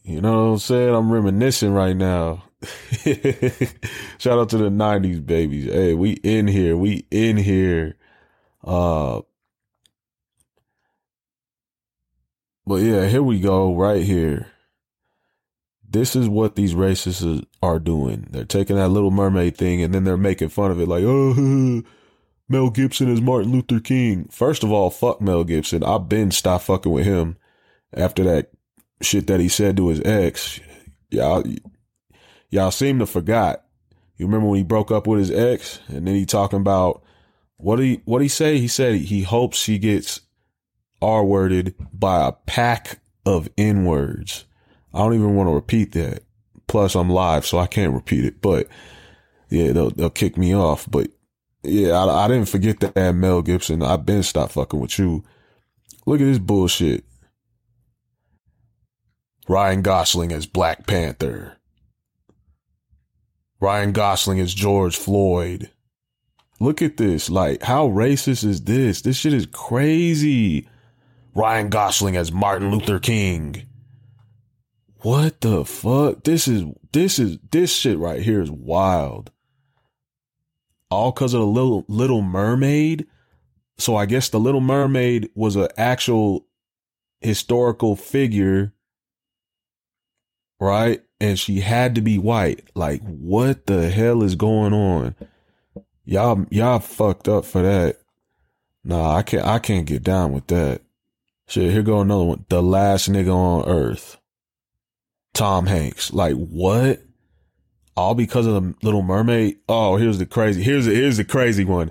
You 0.04 0.20
know 0.22 0.32
what 0.32 0.52
I'm 0.52 0.58
saying? 0.58 0.94
I'm 0.94 1.12
reminiscing 1.12 1.72
right 1.72 1.96
now. 1.96 2.44
Shout 4.18 4.38
out 4.38 4.48
to 4.50 4.58
the 4.58 4.70
90s 4.70 5.24
babies. 5.24 5.66
Hey, 5.66 5.94
we 5.94 6.12
in 6.12 6.46
here. 6.48 6.76
We 6.76 7.06
in 7.10 7.36
here. 7.36 7.96
Uh 8.62 9.22
But 12.66 12.76
yeah, 12.76 13.06
here 13.06 13.22
we 13.22 13.40
go 13.40 13.74
right 13.74 14.02
here. 14.02 14.48
This 15.88 16.16
is 16.16 16.28
what 16.28 16.56
these 16.56 16.74
racists 16.74 17.44
are 17.62 17.78
doing. 17.78 18.26
They're 18.30 18.44
taking 18.44 18.76
that 18.76 18.88
little 18.88 19.10
mermaid 19.10 19.56
thing 19.56 19.82
and 19.82 19.94
then 19.94 20.04
they're 20.04 20.16
making 20.16 20.48
fun 20.48 20.70
of 20.70 20.80
it 20.80 20.88
like, 20.88 21.04
"Oh, 21.04 21.82
Mel 22.48 22.70
Gibson 22.70 23.08
is 23.08 23.20
Martin 23.20 23.52
Luther 23.52 23.80
King." 23.80 24.28
First 24.30 24.64
of 24.64 24.72
all, 24.72 24.90
fuck 24.90 25.20
Mel 25.20 25.44
Gibson. 25.44 25.84
I've 25.84 26.08
been 26.08 26.30
stop 26.30 26.62
fucking 26.62 26.90
with 26.90 27.04
him 27.04 27.36
after 27.92 28.24
that 28.24 28.50
shit 29.02 29.26
that 29.26 29.40
he 29.40 29.48
said 29.48 29.76
to 29.76 29.88
his 29.88 30.00
ex. 30.00 30.58
Y'all, 31.10 31.44
y'all 32.54 32.70
seem 32.70 33.00
to 33.00 33.06
forgot. 33.06 33.64
You 34.16 34.26
remember 34.26 34.46
when 34.46 34.58
he 34.58 34.64
broke 34.64 34.92
up 34.92 35.08
with 35.08 35.18
his 35.18 35.30
ex, 35.32 35.80
and 35.88 36.06
then 36.06 36.14
he 36.14 36.24
talking 36.24 36.60
about 36.60 37.02
what 37.56 37.80
he 37.80 38.00
what 38.04 38.22
he 38.22 38.28
say? 38.28 38.58
He 38.58 38.68
said 38.68 38.94
he 38.94 39.22
hopes 39.22 39.58
she 39.58 39.76
gets 39.78 40.20
R 41.02 41.24
worded 41.24 41.74
by 41.92 42.26
a 42.26 42.32
pack 42.32 43.00
of 43.26 43.48
N 43.58 43.84
words. 43.84 44.44
I 44.92 44.98
don't 44.98 45.14
even 45.14 45.34
want 45.34 45.48
to 45.48 45.54
repeat 45.54 45.92
that. 45.92 46.22
Plus, 46.68 46.94
I'm 46.94 47.10
live, 47.10 47.44
so 47.44 47.58
I 47.58 47.66
can't 47.66 47.92
repeat 47.92 48.24
it. 48.24 48.40
But 48.40 48.68
yeah, 49.50 49.72
they'll 49.72 49.90
they'll 49.90 50.10
kick 50.10 50.38
me 50.38 50.54
off. 50.54 50.88
But 50.88 51.08
yeah, 51.64 51.92
I, 51.92 52.24
I 52.24 52.28
didn't 52.28 52.48
forget 52.48 52.78
that 52.78 53.14
Mel 53.14 53.42
Gibson. 53.42 53.82
I've 53.82 54.06
been 54.06 54.22
stopped 54.22 54.52
fucking 54.52 54.78
with 54.78 54.96
you. 54.96 55.24
Look 56.06 56.20
at 56.20 56.24
this 56.24 56.38
bullshit. 56.38 57.04
Ryan 59.48 59.82
Gosling 59.82 60.30
as 60.30 60.46
Black 60.46 60.86
Panther. 60.86 61.58
Ryan 63.64 63.92
Gosling 63.92 64.40
as 64.40 64.52
George 64.52 64.94
Floyd. 64.94 65.70
Look 66.60 66.82
at 66.82 66.98
this. 66.98 67.30
Like, 67.30 67.62
how 67.62 67.88
racist 67.88 68.44
is 68.44 68.64
this? 68.64 69.00
This 69.00 69.16
shit 69.16 69.32
is 69.32 69.46
crazy. 69.46 70.68
Ryan 71.34 71.70
Gosling 71.70 72.14
as 72.14 72.30
Martin 72.30 72.70
Luther 72.70 72.98
King. 72.98 73.64
What 74.98 75.40
the 75.40 75.64
fuck? 75.64 76.24
This 76.24 76.46
is, 76.46 76.64
this 76.92 77.18
is, 77.18 77.38
this 77.50 77.74
shit 77.74 77.98
right 77.98 78.20
here 78.20 78.42
is 78.42 78.50
wild. 78.50 79.30
All 80.90 81.10
because 81.10 81.32
of 81.32 81.40
the 81.40 81.46
little, 81.46 81.86
little 81.88 82.20
mermaid. 82.20 83.06
So 83.78 83.96
I 83.96 84.04
guess 84.04 84.28
the 84.28 84.38
little 84.38 84.60
mermaid 84.60 85.30
was 85.34 85.56
an 85.56 85.68
actual 85.78 86.46
historical 87.22 87.96
figure 87.96 88.74
right? 90.60 91.02
And 91.24 91.38
she 91.38 91.60
had 91.60 91.94
to 91.94 92.02
be 92.02 92.18
white. 92.18 92.68
Like, 92.74 93.00
what 93.00 93.64
the 93.64 93.88
hell 93.88 94.22
is 94.22 94.34
going 94.34 94.74
on? 94.74 95.14
Y'all, 96.04 96.44
y'all 96.50 96.80
fucked 96.80 97.28
up 97.28 97.46
for 97.46 97.62
that. 97.62 97.98
Nah, 98.84 99.16
I 99.16 99.22
can't, 99.22 99.46
I 99.46 99.58
can't 99.58 99.86
get 99.86 100.02
down 100.02 100.32
with 100.32 100.48
that. 100.48 100.82
Shit, 101.48 101.72
here 101.72 101.80
go 101.80 102.02
another 102.02 102.24
one. 102.24 102.44
The 102.50 102.62
last 102.62 103.10
nigga 103.10 103.34
on 103.34 103.66
earth. 103.66 104.18
Tom 105.32 105.64
Hanks. 105.64 106.12
Like, 106.12 106.34
what? 106.34 107.00
All 107.96 108.14
because 108.14 108.44
of 108.44 108.62
the 108.62 108.74
Little 108.82 109.00
Mermaid? 109.00 109.60
Oh, 109.66 109.96
here's 109.96 110.18
the 110.18 110.26
crazy, 110.26 110.62
here's 110.62 110.84
the, 110.84 110.94
here's 110.94 111.16
the 111.16 111.24
crazy 111.24 111.64
one. 111.64 111.90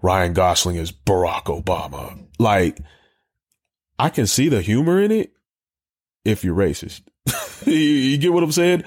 Ryan 0.00 0.32
Gosling 0.32 0.76
is 0.76 0.90
Barack 0.90 1.44
Obama. 1.44 2.18
Like, 2.38 2.78
I 3.98 4.08
can 4.08 4.26
see 4.26 4.48
the 4.48 4.62
humor 4.62 5.02
in 5.02 5.12
it 5.12 5.34
if 6.24 6.44
you're 6.44 6.56
racist. 6.56 7.02
you, 7.66 7.74
you 7.74 8.18
get 8.18 8.32
what 8.32 8.42
I'm 8.42 8.52
saying? 8.52 8.84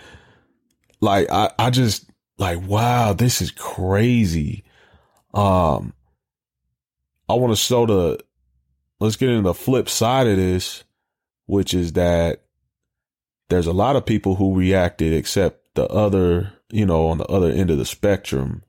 Like 0.99 1.31
I, 1.31 1.51
I 1.57 1.69
just 1.69 2.09
like 2.37 2.61
wow, 2.61 3.13
this 3.13 3.41
is 3.41 3.51
crazy. 3.51 4.63
Um, 5.33 5.93
I 7.29 7.33
want 7.35 7.51
to 7.51 7.57
show 7.57 7.85
the. 7.85 8.19
Let's 8.99 9.15
get 9.15 9.29
into 9.29 9.43
the 9.43 9.53
flip 9.53 9.89
side 9.89 10.27
of 10.27 10.37
this, 10.37 10.83
which 11.47 11.73
is 11.73 11.93
that 11.93 12.43
there's 13.49 13.67
a 13.67 13.73
lot 13.73 13.95
of 13.95 14.05
people 14.05 14.35
who 14.35 14.55
reacted, 14.55 15.13
except 15.13 15.73
the 15.75 15.87
other, 15.87 16.53
you 16.71 16.85
know, 16.85 17.07
on 17.07 17.17
the 17.17 17.25
other 17.25 17.49
end 17.51 17.71
of 17.71 17.77
the 17.77 17.85
spectrum. 17.85 18.63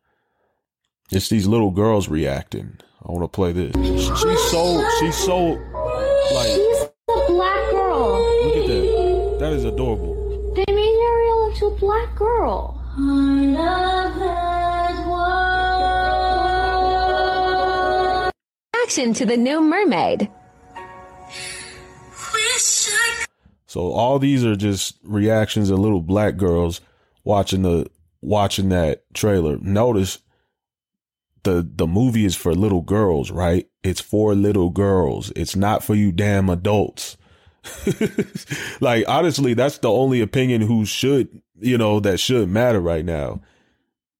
It's 1.11 1.29
these 1.29 1.47
little 1.47 1.71
girls 1.71 2.09
reacting. 2.09 2.79
I 3.07 3.13
want 3.13 3.25
to 3.25 3.29
play 3.29 3.53
this. 3.53 3.75
She's 3.75 4.51
so, 4.51 4.89
she's 5.01 5.17
so, 5.17 5.39
like. 6.35 6.47
She's 6.47 6.83
a 6.83 7.27
black 7.29 7.71
girl. 7.71 8.62
Look 9.43 9.55
at 9.55 9.57
that. 9.57 9.57
That 9.57 9.57
is 9.57 9.65
adorable. 9.65 10.55
They 10.55 10.65
made 10.73 11.01
Ariel 11.05 11.47
into 11.51 11.67
a 11.67 11.77
black 11.77 12.15
girl. 12.15 12.79
Action 18.85 19.15
to 19.15 19.27
the 19.27 19.37
new 19.37 19.61
mermaid. 19.61 20.31
So 23.67 23.93
all 23.93 24.19
these 24.19 24.45
are 24.45 24.55
just 24.55 24.99
reactions 25.03 25.71
of 25.71 25.79
little 25.79 26.03
black 26.03 26.37
girls 26.37 26.81
watching 27.25 27.63
the 27.63 27.91
watching 28.21 28.69
that 28.69 29.03
trailer. 29.15 29.57
Notice 29.59 30.19
the 31.43 31.67
the 31.75 31.87
movie 31.87 32.27
is 32.27 32.37
for 32.37 32.55
little 32.55 32.83
girls, 32.83 33.31
right? 33.31 33.67
It's 33.83 34.01
for 34.01 34.35
little 34.35 34.69
girls. 34.69 35.33
It's 35.35 35.57
not 35.57 35.83
for 35.83 35.95
you 35.95 36.13
damn 36.13 36.51
adults. 36.51 37.17
like 38.81 39.04
honestly, 39.09 39.54
that's 39.54 39.78
the 39.78 39.90
only 39.90 40.21
opinion 40.21 40.62
who 40.62 40.85
should, 40.85 41.42
you 41.59 41.78
know, 41.78 42.00
that 42.00 42.19
should 42.19 42.49
matter 42.49 42.81
right 42.81 43.04
now 43.04 43.40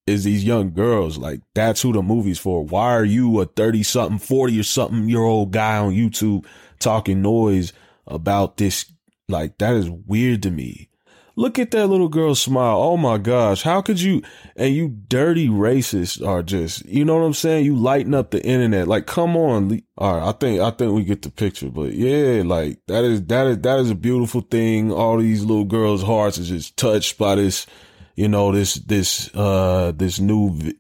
is 0.07 0.25
these 0.25 0.45
young 0.45 0.73
girls. 0.73 1.19
Like 1.19 1.41
that's 1.55 1.83
who 1.83 1.93
the 1.93 2.03
movie's 2.03 2.39
for. 2.39 2.65
Why 2.65 2.95
are 2.95 3.05
you 3.05 3.41
a 3.41 3.47
30 3.47 3.83
something, 3.83 4.19
40 4.19 4.61
or 4.61 4.63
something 4.63 5.09
year 5.09 5.23
old 5.23 5.53
guy 5.53 5.79
on 5.79 5.93
YouTube 5.93 6.47
talking 6.79 7.23
noise 7.23 7.73
about 8.07 8.57
this? 8.57 8.87
Like 9.29 9.59
that 9.59 9.75
is 9.75 9.91
weird 9.91 10.43
to 10.45 10.51
me. 10.51 10.89
Look 11.35 11.59
at 11.59 11.71
that 11.71 11.87
little 11.87 12.09
girl 12.09 12.35
smile. 12.35 12.77
Oh 12.77 12.97
my 12.97 13.17
gosh. 13.17 13.63
How 13.63 13.81
could 13.81 14.01
you, 14.01 14.23
and 14.55 14.75
you 14.75 14.89
dirty 14.89 15.49
racists 15.49 16.25
are 16.27 16.43
just, 16.43 16.85
you 16.85 17.05
know 17.05 17.17
what 17.17 17.25
I'm 17.25 17.33
saying? 17.33 17.65
You 17.65 17.75
lighten 17.75 18.13
up 18.13 18.31
the 18.31 18.45
internet. 18.45 18.87
Like, 18.87 19.07
come 19.07 19.37
on. 19.37 19.83
All 19.97 20.19
right. 20.19 20.29
I 20.29 20.33
think, 20.33 20.61
I 20.61 20.71
think 20.71 20.93
we 20.93 21.05
get 21.05 21.23
the 21.23 21.31
picture, 21.31 21.71
but 21.71 21.95
yeah, 21.95 22.43
like 22.45 22.81
that 22.87 23.05
is, 23.05 23.25
that 23.27 23.47
is, 23.47 23.59
that 23.61 23.79
is 23.79 23.91
a 23.91 23.95
beautiful 23.95 24.43
thing. 24.43 24.93
All 24.93 25.19
these 25.19 25.43
little 25.43 25.65
girls' 25.65 26.03
hearts 26.03 26.37
is 26.37 26.51
just 26.51 26.77
touched 26.77 27.17
by 27.17 27.37
this, 27.37 27.67
you 28.15 28.29
know, 28.29 28.53
this, 28.53 28.75
this, 28.75 29.35
uh, 29.35 29.93
this 29.97 30.21
new, 30.21 30.75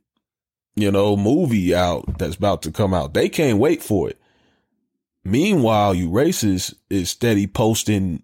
you 0.77 0.91
know, 0.91 1.17
movie 1.17 1.75
out 1.75 2.19
that's 2.19 2.37
about 2.37 2.63
to 2.63 2.71
come 2.71 2.93
out. 2.93 3.15
They 3.15 3.31
can't 3.31 3.59
wait 3.59 3.83
for 3.83 4.11
it. 4.11 4.19
Meanwhile, 5.25 5.95
you 5.95 6.11
racists 6.11 6.75
is 6.91 7.09
steady 7.09 7.47
posting 7.47 8.23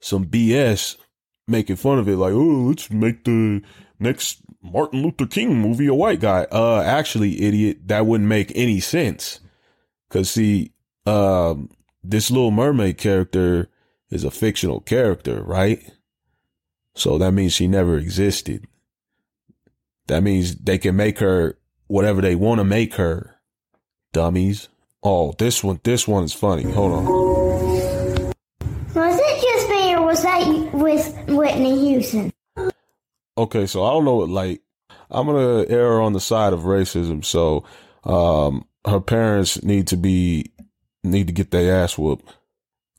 some 0.00 0.26
BS 0.26 0.96
making 1.46 1.76
fun 1.76 1.98
of 1.98 2.08
it, 2.08 2.16
like, 2.16 2.32
oh, 2.32 2.66
let's 2.68 2.90
make 2.90 3.24
the 3.24 3.62
next 3.98 4.38
Martin 4.62 5.02
Luther 5.02 5.26
King 5.26 5.60
movie 5.60 5.86
a 5.86 5.94
white 5.94 6.20
guy. 6.20 6.46
Uh, 6.50 6.82
actually, 6.84 7.42
idiot, 7.42 7.86
that 7.86 8.06
wouldn't 8.06 8.28
make 8.28 8.52
any 8.54 8.80
sense. 8.80 9.40
Cause 10.08 10.30
see, 10.30 10.72
um, 11.06 11.70
this 12.02 12.30
little 12.30 12.50
mermaid 12.50 12.98
character 12.98 13.68
is 14.10 14.24
a 14.24 14.30
fictional 14.30 14.80
character, 14.80 15.42
right? 15.42 15.82
So 16.94 17.18
that 17.18 17.32
means 17.32 17.52
she 17.52 17.66
never 17.66 17.98
existed. 17.98 18.66
That 20.06 20.22
means 20.22 20.54
they 20.54 20.78
can 20.78 20.96
make 20.96 21.18
her 21.18 21.58
whatever 21.86 22.20
they 22.20 22.34
want 22.34 22.60
to 22.60 22.64
make 22.64 22.94
her. 22.94 23.36
Dummies. 24.12 24.68
Oh, 25.02 25.34
this 25.38 25.64
one, 25.64 25.80
this 25.82 26.06
one 26.06 26.24
is 26.24 26.32
funny. 26.32 26.62
Hold 26.62 26.92
on. 26.92 27.33
With 30.24 31.14
Whitney 31.28 31.88
Houston? 31.88 32.32
Okay, 33.36 33.66
so 33.66 33.84
I 33.84 33.90
don't 33.90 34.04
know 34.04 34.16
what 34.16 34.28
like 34.28 34.62
I'm 35.10 35.26
gonna 35.26 35.64
err 35.68 36.00
on 36.00 36.12
the 36.12 36.20
side 36.20 36.52
of 36.52 36.60
racism. 36.60 37.24
So 37.24 37.64
um 38.04 38.66
her 38.86 39.00
parents 39.00 39.62
need 39.62 39.88
to 39.88 39.96
be 39.96 40.52
need 41.02 41.26
to 41.26 41.32
get 41.32 41.50
their 41.50 41.82
ass 41.82 41.98
whooped. 41.98 42.28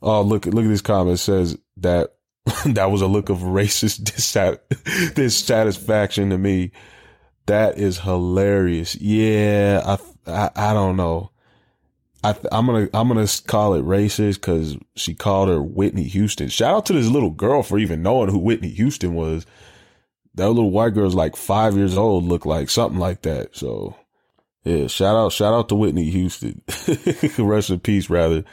Oh 0.02 0.22
look 0.22 0.46
look 0.46 0.64
at 0.64 0.68
this 0.68 0.82
comment 0.82 1.14
it 1.14 1.18
says 1.18 1.58
that 1.78 2.14
that 2.66 2.90
was 2.90 3.02
a 3.02 3.06
look 3.06 3.28
of 3.28 3.38
racist 3.38 4.00
dissat- 4.04 5.14
dissatisfaction 5.14 6.30
to 6.30 6.38
me. 6.38 6.72
That 7.46 7.78
is 7.78 7.98
hilarious. 7.98 8.94
Yeah, 8.96 9.82
I 9.84 10.30
I, 10.30 10.50
I 10.70 10.74
don't 10.74 10.96
know. 10.96 11.30
I, 12.24 12.30
am 12.50 12.66
gonna 12.66 12.88
I'm 12.92 13.08
gonna 13.08 13.28
call 13.46 13.74
it 13.74 13.84
racist 13.84 14.34
because 14.34 14.76
she 14.94 15.14
called 15.14 15.48
her 15.48 15.62
Whitney 15.62 16.04
Houston. 16.04 16.48
Shout 16.48 16.74
out 16.74 16.86
to 16.86 16.92
this 16.92 17.08
little 17.08 17.30
girl 17.30 17.62
for 17.62 17.78
even 17.78 18.02
knowing 18.02 18.30
who 18.30 18.38
Whitney 18.38 18.70
Houston 18.70 19.14
was. 19.14 19.46
That 20.34 20.48
little 20.48 20.70
white 20.70 20.94
girl's 20.94 21.14
like 21.14 21.36
five 21.36 21.76
years 21.76 21.96
old, 21.96 22.24
look 22.24 22.44
like 22.44 22.68
something 22.68 22.98
like 22.98 23.22
that. 23.22 23.56
So 23.56 23.96
yeah, 24.64 24.88
shout 24.88 25.14
out 25.14 25.32
shout 25.32 25.54
out 25.54 25.68
to 25.68 25.76
Whitney 25.76 26.10
Houston. 26.10 26.62
Rest 27.38 27.70
in 27.70 27.80
peace, 27.80 28.10
rather. 28.10 28.44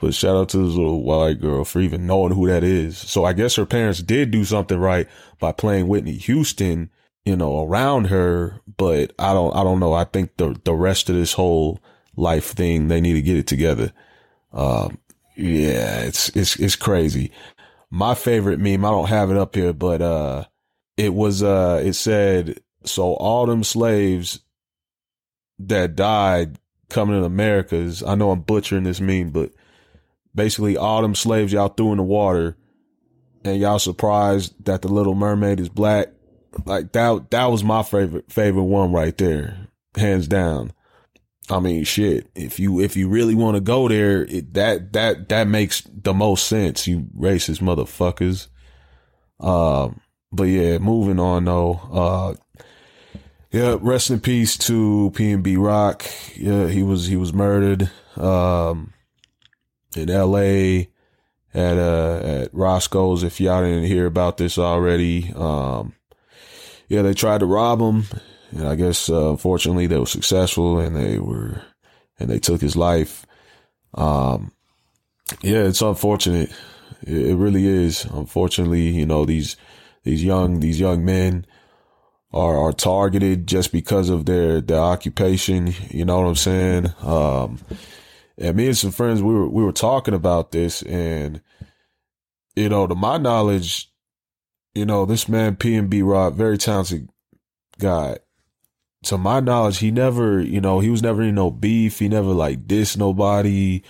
But 0.00 0.12
shout 0.12 0.36
out 0.36 0.50
to 0.50 0.58
this 0.58 0.76
little 0.76 1.02
white 1.02 1.40
girl 1.40 1.64
for 1.64 1.80
even 1.80 2.06
knowing 2.06 2.34
who 2.34 2.46
that 2.48 2.62
is. 2.62 2.98
So 2.98 3.24
I 3.24 3.32
guess 3.32 3.56
her 3.56 3.64
parents 3.64 4.02
did 4.02 4.30
do 4.30 4.44
something 4.44 4.78
right 4.78 5.08
by 5.38 5.52
playing 5.52 5.88
Whitney 5.88 6.16
Houston, 6.16 6.90
you 7.24 7.36
know, 7.36 7.64
around 7.64 8.08
her. 8.08 8.60
But 8.76 9.14
I 9.18 9.32
don't 9.32 9.56
I 9.56 9.64
don't 9.64 9.80
know. 9.80 9.94
I 9.94 10.04
think 10.04 10.36
the 10.36 10.60
the 10.64 10.74
rest 10.74 11.08
of 11.08 11.16
this 11.16 11.32
whole 11.32 11.80
life 12.16 12.52
thing. 12.52 12.88
They 12.88 13.00
need 13.00 13.14
to 13.14 13.22
get 13.22 13.36
it 13.36 13.46
together. 13.46 13.92
Um, 14.52 14.98
yeah, 15.36 16.00
it's, 16.00 16.28
it's, 16.30 16.56
it's 16.56 16.76
crazy. 16.76 17.32
My 17.90 18.14
favorite 18.14 18.60
meme, 18.60 18.84
I 18.84 18.90
don't 18.90 19.08
have 19.08 19.30
it 19.30 19.36
up 19.36 19.54
here, 19.54 19.72
but, 19.72 20.02
uh, 20.02 20.44
it 20.96 21.12
was, 21.12 21.42
uh, 21.42 21.82
it 21.84 21.94
said, 21.94 22.60
so 22.84 23.14
all 23.14 23.46
them 23.46 23.64
slaves 23.64 24.40
that 25.58 25.96
died 25.96 26.58
coming 26.88 27.20
to 27.20 27.24
Americas, 27.24 28.02
I 28.02 28.14
know 28.14 28.30
I'm 28.30 28.42
butchering 28.42 28.84
this 28.84 29.00
meme, 29.00 29.30
but 29.30 29.52
basically 30.34 30.76
all 30.76 31.02
them 31.02 31.14
slaves 31.14 31.52
y'all 31.52 31.68
threw 31.68 31.92
in 31.92 31.98
the 31.98 32.04
water 32.04 32.56
and 33.44 33.60
y'all 33.60 33.78
surprised 33.78 34.64
that 34.64 34.82
the 34.82 34.88
Little 34.88 35.14
Mermaid 35.14 35.60
is 35.60 35.68
black. 35.68 36.08
Like 36.64 36.92
that, 36.92 37.30
that 37.30 37.46
was 37.46 37.64
my 37.64 37.82
favorite 37.82 38.30
favorite 38.30 38.62
one 38.64 38.92
right 38.92 39.16
there, 39.18 39.66
hands 39.96 40.28
down. 40.28 40.72
I 41.50 41.60
mean, 41.60 41.84
shit. 41.84 42.30
If 42.34 42.58
you 42.58 42.80
if 42.80 42.96
you 42.96 43.08
really 43.08 43.34
want 43.34 43.56
to 43.56 43.60
go 43.60 43.88
there, 43.88 44.24
it, 44.24 44.54
that 44.54 44.92
that 44.94 45.28
that 45.28 45.46
makes 45.46 45.82
the 45.82 46.14
most 46.14 46.46
sense. 46.46 46.86
You 46.86 47.08
racist 47.16 47.60
motherfuckers. 47.60 48.48
Um, 49.40 50.00
but 50.32 50.44
yeah, 50.44 50.78
moving 50.78 51.20
on 51.20 51.44
though. 51.44 51.80
Uh, 51.92 52.34
yeah, 53.52 53.76
rest 53.80 54.10
in 54.10 54.20
peace 54.20 54.56
to 54.58 55.12
PNB 55.14 55.56
Rock. 55.58 56.04
Yeah, 56.34 56.68
he 56.68 56.82
was 56.82 57.06
he 57.06 57.16
was 57.16 57.32
murdered 57.32 57.90
um, 58.16 58.92
in 59.94 60.10
L.A. 60.10 60.90
at 61.52 61.76
uh 61.76 62.20
at 62.24 62.54
Roscoe's. 62.54 63.22
If 63.22 63.40
y'all 63.40 63.62
didn't 63.62 63.84
hear 63.84 64.06
about 64.06 64.38
this 64.38 64.58
already, 64.58 65.32
um, 65.36 65.94
yeah, 66.88 67.02
they 67.02 67.14
tried 67.14 67.38
to 67.40 67.46
rob 67.46 67.80
him, 67.80 68.06
and 68.54 68.68
I 68.68 68.74
guess 68.76 69.10
uh, 69.10 69.36
they 69.36 69.98
were 69.98 70.06
successful, 70.06 70.78
and 70.78 70.96
they 70.96 71.18
were 71.18 71.62
and 72.18 72.30
they 72.30 72.38
took 72.38 72.60
his 72.60 72.76
life. 72.76 73.26
Um, 73.94 74.52
yeah, 75.42 75.64
it's 75.64 75.82
unfortunate. 75.82 76.50
It, 77.02 77.26
it 77.26 77.36
really 77.36 77.66
is. 77.66 78.04
Unfortunately, 78.04 78.88
you 78.88 79.06
know 79.06 79.24
these 79.24 79.56
these 80.04 80.22
young 80.22 80.60
these 80.60 80.78
young 80.78 81.04
men 81.04 81.46
are 82.32 82.58
are 82.58 82.72
targeted 82.72 83.46
just 83.46 83.72
because 83.72 84.08
of 84.08 84.26
their 84.26 84.60
their 84.60 84.80
occupation. 84.80 85.74
You 85.90 86.04
know 86.04 86.20
what 86.20 86.28
I'm 86.28 86.36
saying? 86.36 86.92
Um, 87.02 87.58
and 88.38 88.56
me 88.56 88.66
and 88.66 88.76
some 88.76 88.92
friends 88.92 89.22
we 89.22 89.34
were 89.34 89.48
we 89.48 89.64
were 89.64 89.72
talking 89.72 90.14
about 90.14 90.52
this, 90.52 90.82
and 90.82 91.40
you 92.54 92.68
know, 92.68 92.86
to 92.86 92.94
my 92.94 93.18
knowledge, 93.18 93.90
you 94.74 94.84
know, 94.84 95.06
this 95.06 95.28
man 95.28 95.56
PNB 95.56 96.02
Rock, 96.04 96.34
very 96.34 96.58
talented 96.58 97.08
guy. 97.78 98.18
To 99.04 99.18
my 99.18 99.40
knowledge, 99.40 99.78
he 99.78 99.90
never, 99.90 100.40
you 100.40 100.60
know, 100.60 100.80
he 100.80 100.88
was 100.88 101.02
never 101.02 101.22
in 101.22 101.34
no 101.34 101.50
beef. 101.50 101.98
He 101.98 102.08
never 102.08 102.30
like 102.30 102.66
diss 102.66 102.96
nobody, 102.96 103.82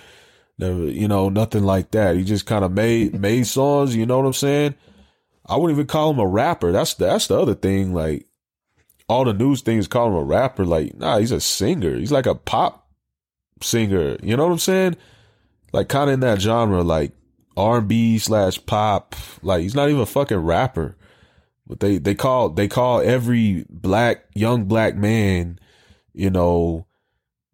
never, 0.59 0.85
you 0.85 1.07
know, 1.07 1.29
nothing 1.29 1.65
like 1.65 1.93
that. 1.93 2.17
He 2.17 2.25
just 2.25 2.47
kind 2.47 2.65
of 2.65 2.73
made 2.73 3.19
made 3.19 3.47
songs. 3.47 3.95
You 3.95 4.07
know 4.07 4.19
what 4.19 4.27
I'm 4.27 4.33
saying? 4.33 4.75
I 5.47 5.57
wouldn't 5.57 5.77
even 5.77 5.87
call 5.87 6.11
him 6.11 6.19
a 6.19 6.27
rapper. 6.27 6.73
That's 6.73 6.95
that's 6.95 7.29
the 7.29 7.39
other 7.39 7.55
thing. 7.55 7.95
Like 7.95 8.27
all 9.09 9.25
the 9.25 9.33
news 9.33 9.61
things 9.61 9.87
call 9.87 10.09
him 10.09 10.15
a 10.15 10.25
rapper. 10.25 10.65
Like, 10.65 10.97
nah, 10.97 11.19
he's 11.19 11.33
a 11.33 11.41
singer. 11.41 11.97
He's 11.97 12.13
like 12.13 12.27
a 12.27 12.35
pop 12.35 12.89
singer. 13.63 14.17
You 14.23 14.37
know 14.37 14.47
what 14.47 14.53
I'm 14.53 14.59
saying? 14.59 14.97
Like 15.73 15.89
kind 15.89 16.11
of 16.11 16.15
in 16.15 16.21
that 16.21 16.41
genre, 16.41 16.83
like 16.83 17.13
R&B 17.57 18.19
slash 18.19 18.65
pop. 18.67 19.15
Like 19.43 19.63
he's 19.63 19.75
not 19.75 19.89
even 19.89 20.03
a 20.03 20.07
fucking 20.07 20.39
rapper. 20.39 20.97
But 21.67 21.81
they, 21.81 21.99
they 21.99 22.15
call, 22.15 22.51
they 22.51 22.69
call 22.69 23.01
every 23.01 23.65
black, 23.71 24.25
young 24.35 24.65
black 24.65 24.97
man, 24.97 25.59
you 26.13 26.31
know, 26.31 26.87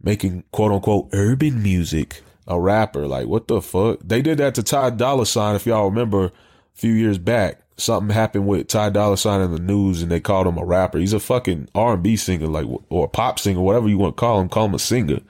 making 0.02 0.45
quote 0.50 0.73
unquote 0.73 1.11
urban 1.12 1.62
music 1.62 2.23
a 2.47 2.61
rapper. 2.61 3.07
Like 3.07 3.26
what 3.26 3.49
the 3.49 3.62
fuck? 3.62 4.00
They 4.05 4.23
did 4.23 4.38
that 4.38 4.55
to 4.57 4.62
Ty 4.62 4.90
Dolla 4.90 5.26
Sign. 5.26 5.55
If 5.55 5.67
y'all 5.67 5.88
remember 5.88 6.26
a 6.26 6.33
few 6.75 6.93
years 6.93 7.19
back, 7.19 7.61
something 7.76 8.14
happened 8.14 8.47
with 8.47 8.69
Ty 8.69 8.90
Dolla 8.90 9.17
Sign 9.17 9.40
in 9.40 9.52
the 9.52 9.59
news 9.59 10.02
and 10.02 10.11
they 10.11 10.21
called 10.21 10.47
him 10.47 10.59
a 10.59 10.64
rapper. 10.64 10.99
He's 10.99 11.12
a 11.12 11.21
fucking 11.21 11.69
R&B 11.75 12.17
singer, 12.17 12.47
like, 12.47 12.67
or 12.88 13.09
pop 13.09 13.38
singer, 13.38 13.61
whatever 13.61 13.88
you 13.88 13.99
want 13.99 14.17
to 14.17 14.21
call 14.21 14.40
him, 14.40 14.49
call 14.49 14.67
him 14.67 14.75
a 14.75 14.79
singer. 14.79 15.21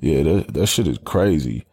Yeah, 0.00 0.22
that, 0.22 0.54
that 0.54 0.66
shit 0.66 0.86
is 0.86 0.98
crazy. 1.04 1.64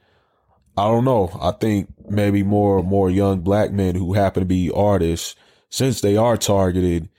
I 0.78 0.88
don't 0.88 1.06
know. 1.06 1.38
I 1.42 1.52
think 1.52 1.94
maybe 2.10 2.42
more, 2.44 2.80
and 2.80 2.88
more 2.88 3.10
young 3.10 3.42
black 3.42 3.72
men 3.72 3.96
who 3.96 4.14
happen 4.14 4.42
to 4.42 4.46
be 4.46 4.72
artists, 4.72 5.36
since 5.74 6.02
they 6.02 6.16
are 6.16 6.38
targeted, 6.38 7.10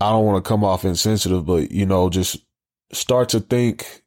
I 0.00 0.08
don't 0.08 0.24
want 0.24 0.42
to 0.42 0.48
come 0.48 0.64
off 0.64 0.86
insensitive, 0.86 1.44
but 1.44 1.70
you 1.70 1.84
know, 1.84 2.08
just 2.08 2.38
start 2.92 3.28
to 3.28 3.40
think 3.40 4.04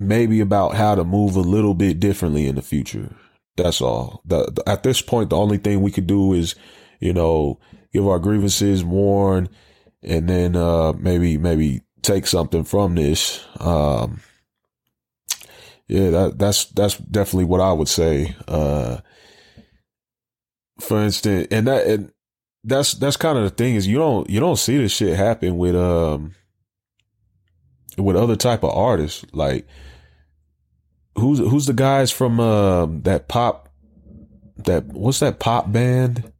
maybe 0.00 0.40
about 0.40 0.74
how 0.74 0.96
to 0.96 1.04
move 1.04 1.36
a 1.36 1.40
little 1.40 1.74
bit 1.74 2.00
differently 2.00 2.48
in 2.48 2.56
the 2.56 2.62
future. 2.62 3.14
That's 3.56 3.80
all. 3.80 4.20
The, 4.24 4.50
the, 4.50 4.68
at 4.68 4.82
this 4.82 5.00
point, 5.00 5.30
the 5.30 5.36
only 5.36 5.58
thing 5.58 5.80
we 5.80 5.92
could 5.92 6.08
do 6.08 6.32
is, 6.32 6.56
you 6.98 7.12
know, 7.12 7.60
give 7.92 8.04
our 8.08 8.18
grievances, 8.18 8.82
warn, 8.82 9.48
and 10.02 10.28
then 10.28 10.56
uh, 10.56 10.92
maybe 10.94 11.38
maybe 11.38 11.82
take 12.02 12.26
something 12.26 12.64
from 12.64 12.96
this. 12.96 13.46
Um, 13.60 14.22
yeah, 15.86 16.10
that 16.10 16.38
that's 16.40 16.64
that's 16.64 16.96
definitely 16.96 17.44
what 17.44 17.60
I 17.60 17.72
would 17.72 17.88
say. 17.88 18.34
Uh, 18.48 19.02
for 20.80 21.00
instance, 21.00 21.46
and 21.52 21.68
that 21.68 21.86
and 21.86 22.12
that's 22.66 22.94
that's 22.94 23.16
kind 23.16 23.38
of 23.38 23.44
the 23.44 23.50
thing 23.50 23.76
is 23.76 23.86
you 23.86 23.96
don't 23.96 24.28
you 24.28 24.40
don't 24.40 24.58
see 24.58 24.76
this 24.76 24.92
shit 24.92 25.16
happen 25.16 25.56
with 25.56 25.74
um 25.74 26.34
with 27.96 28.16
other 28.16 28.36
type 28.36 28.62
of 28.62 28.70
artists 28.70 29.24
like 29.32 29.66
who's 31.16 31.38
who's 31.38 31.66
the 31.66 31.72
guys 31.72 32.10
from 32.10 32.38
uh, 32.38 32.86
that 32.86 33.28
pop 33.28 33.68
that 34.64 34.84
what's 34.86 35.20
that 35.20 35.38
pop 35.38 35.70
band? 35.70 36.32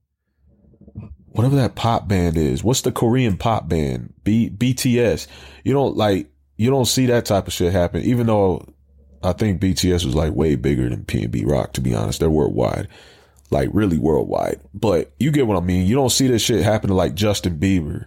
Whatever 1.26 1.56
that 1.56 1.74
pop 1.74 2.08
band 2.08 2.36
is. 2.36 2.64
What's 2.64 2.80
the 2.80 2.92
Korean 2.92 3.36
pop 3.36 3.68
band? 3.68 4.14
B 4.24 4.50
BTS. 4.50 5.26
You 5.64 5.72
don't 5.72 5.96
like 5.96 6.30
you 6.56 6.70
don't 6.70 6.86
see 6.86 7.06
that 7.06 7.26
type 7.26 7.46
of 7.46 7.52
shit 7.52 7.72
happen, 7.72 8.02
even 8.02 8.26
though 8.26 8.66
I 9.22 9.32
think 9.32 9.60
BTS 9.60 10.04
was 10.04 10.14
like 10.14 10.34
way 10.34 10.56
bigger 10.56 10.88
than 10.88 11.04
PNB 11.04 11.46
Rock, 11.46 11.72
to 11.74 11.80
be 11.80 11.94
honest. 11.94 12.20
They're 12.20 12.30
worldwide. 12.30 12.88
Like 13.50 13.68
really 13.72 13.98
worldwide. 13.98 14.60
But 14.74 15.12
you 15.18 15.30
get 15.30 15.46
what 15.46 15.56
I 15.56 15.60
mean. 15.60 15.86
You 15.86 15.94
don't 15.94 16.10
see 16.10 16.26
this 16.26 16.42
shit 16.42 16.64
happen 16.64 16.88
to 16.88 16.94
like 16.94 17.14
Justin 17.14 17.58
Bieber. 17.58 18.06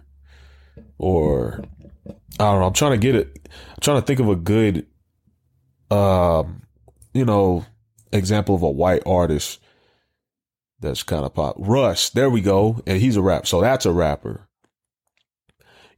Or 0.98 1.64
I 2.06 2.12
don't 2.44 2.60
know. 2.60 2.66
I'm 2.66 2.72
trying 2.74 2.92
to 2.92 2.98
get 2.98 3.14
it. 3.14 3.48
I'm 3.70 3.80
trying 3.80 4.00
to 4.00 4.06
think 4.06 4.20
of 4.20 4.28
a 4.28 4.36
good 4.36 4.86
um, 5.90 6.62
you 7.12 7.24
know, 7.24 7.64
example 8.12 8.54
of 8.54 8.62
a 8.62 8.70
white 8.70 9.02
artist 9.06 9.60
that's 10.80 11.02
kind 11.02 11.24
of 11.24 11.34
pop. 11.34 11.56
Russ, 11.58 12.10
there 12.10 12.30
we 12.30 12.40
go. 12.40 12.80
And 12.86 13.00
he's 13.00 13.16
a 13.16 13.22
rap. 13.22 13.46
So 13.46 13.60
that's 13.60 13.86
a 13.86 13.92
rapper. 13.92 14.48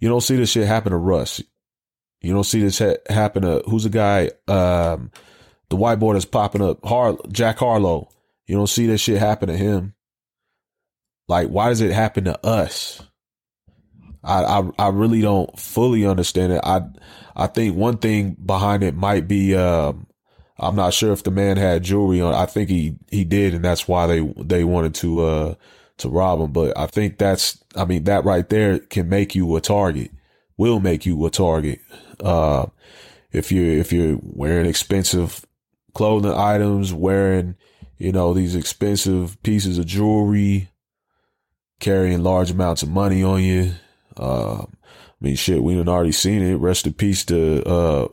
You 0.00 0.09
don't 0.09 0.20
see 0.20 0.37
this 0.37 0.50
shit 0.50 0.66
happen 0.66 0.90
to 0.92 0.98
Russ. 0.98 1.40
You 2.20 2.33
don't 2.33 2.44
see 2.44 2.61
this 2.61 2.78
ha- 2.78 2.96
happen 3.09 3.42
to 3.42 3.62
who's 3.68 3.85
the 3.85 3.90
guy? 3.90 4.31
Um, 4.48 5.11
the 5.68 5.76
white 5.76 5.96
boy 5.96 6.14
that's 6.14 6.24
popping 6.24 6.62
up, 6.62 6.85
Har- 6.85 7.18
Jack 7.31 7.59
Harlow. 7.59 8.09
You 8.53 8.59
don't 8.59 8.67
see 8.67 8.87
this 8.87 9.01
shit 9.01 9.17
happen 9.17 9.49
to 9.49 9.57
him. 9.57 9.95
Like, 11.27 11.49
why 11.49 11.71
does 11.71 11.81
it 11.81 11.91
happen 11.91 12.25
to 12.25 12.47
us? 12.47 13.01
I, 14.23 14.45
I, 14.45 14.71
I 14.79 14.88
really 14.91 15.23
don't 15.23 15.59
fully 15.59 16.05
understand 16.05 16.53
it. 16.53 16.61
I 16.62 16.83
I 17.35 17.47
think 17.47 17.77
one 17.77 17.97
thing 17.97 18.37
behind 18.45 18.83
it 18.83 18.95
might 18.95 19.27
be 19.27 19.57
um, 19.57 20.07
I'm 20.59 20.77
not 20.77 20.93
sure 20.93 21.15
if 21.15 21.23
the 21.23 21.31
man 21.31 21.57
had 21.57 21.83
jewelry 21.83 22.21
on. 22.21 22.35
I 22.35 22.45
think 22.45 22.69
he 22.69 22.99
he 23.11 23.25
did, 23.25 23.55
and 23.55 23.65
that's 23.65 23.88
why 23.88 24.07
they 24.07 24.21
they 24.37 24.65
wanted 24.65 24.97
to 24.97 25.21
uh 25.23 25.55
to 25.97 26.11
rob 26.11 26.41
him. 26.41 26.53
But 26.53 26.77
I 26.77 26.88
think 26.88 27.17
that's 27.17 27.59
I 27.75 27.87
mean 27.87 28.05
that 28.05 28.27
right 28.27 28.47
there 28.51 28.81
can 28.81 29.09
make 29.09 29.35
you 29.35 29.57
a 29.57 29.62
target. 29.62 30.11
Will 30.59 30.79
make 30.79 31.07
you 31.07 31.25
a 31.25 31.31
target. 31.31 31.81
Uh, 32.21 32.67
if 33.31 33.51
you're 33.51 33.79
if 33.79 33.95
you're 33.95 34.19
wearing 34.21 34.67
expensive 34.67 35.47
clothing 35.95 36.35
items, 36.35 36.93
wearing 36.93 37.57
you 38.03 38.11
know 38.11 38.35
these 38.35 38.57
expensive 38.57 39.41
pieces 39.45 39.79
of 39.79 39.87
jewelry, 39.87 40.69
carrying 41.79 42.25
large 42.25 42.51
amounts 42.51 42.83
of 42.83 42.88
money 42.88 43.23
on 43.23 43.41
you. 43.41 43.75
Uh, 44.17 44.62
I 44.62 44.67
mean, 45.21 45.37
shit, 45.37 45.62
we 45.62 45.77
done 45.77 45.88
already 45.88 46.11
seen 46.11 46.43
it. 46.43 46.57
Rest 46.57 46.85
in 46.85 46.95
peace 46.95 47.25
to 47.27 47.65
uh, 47.65 48.09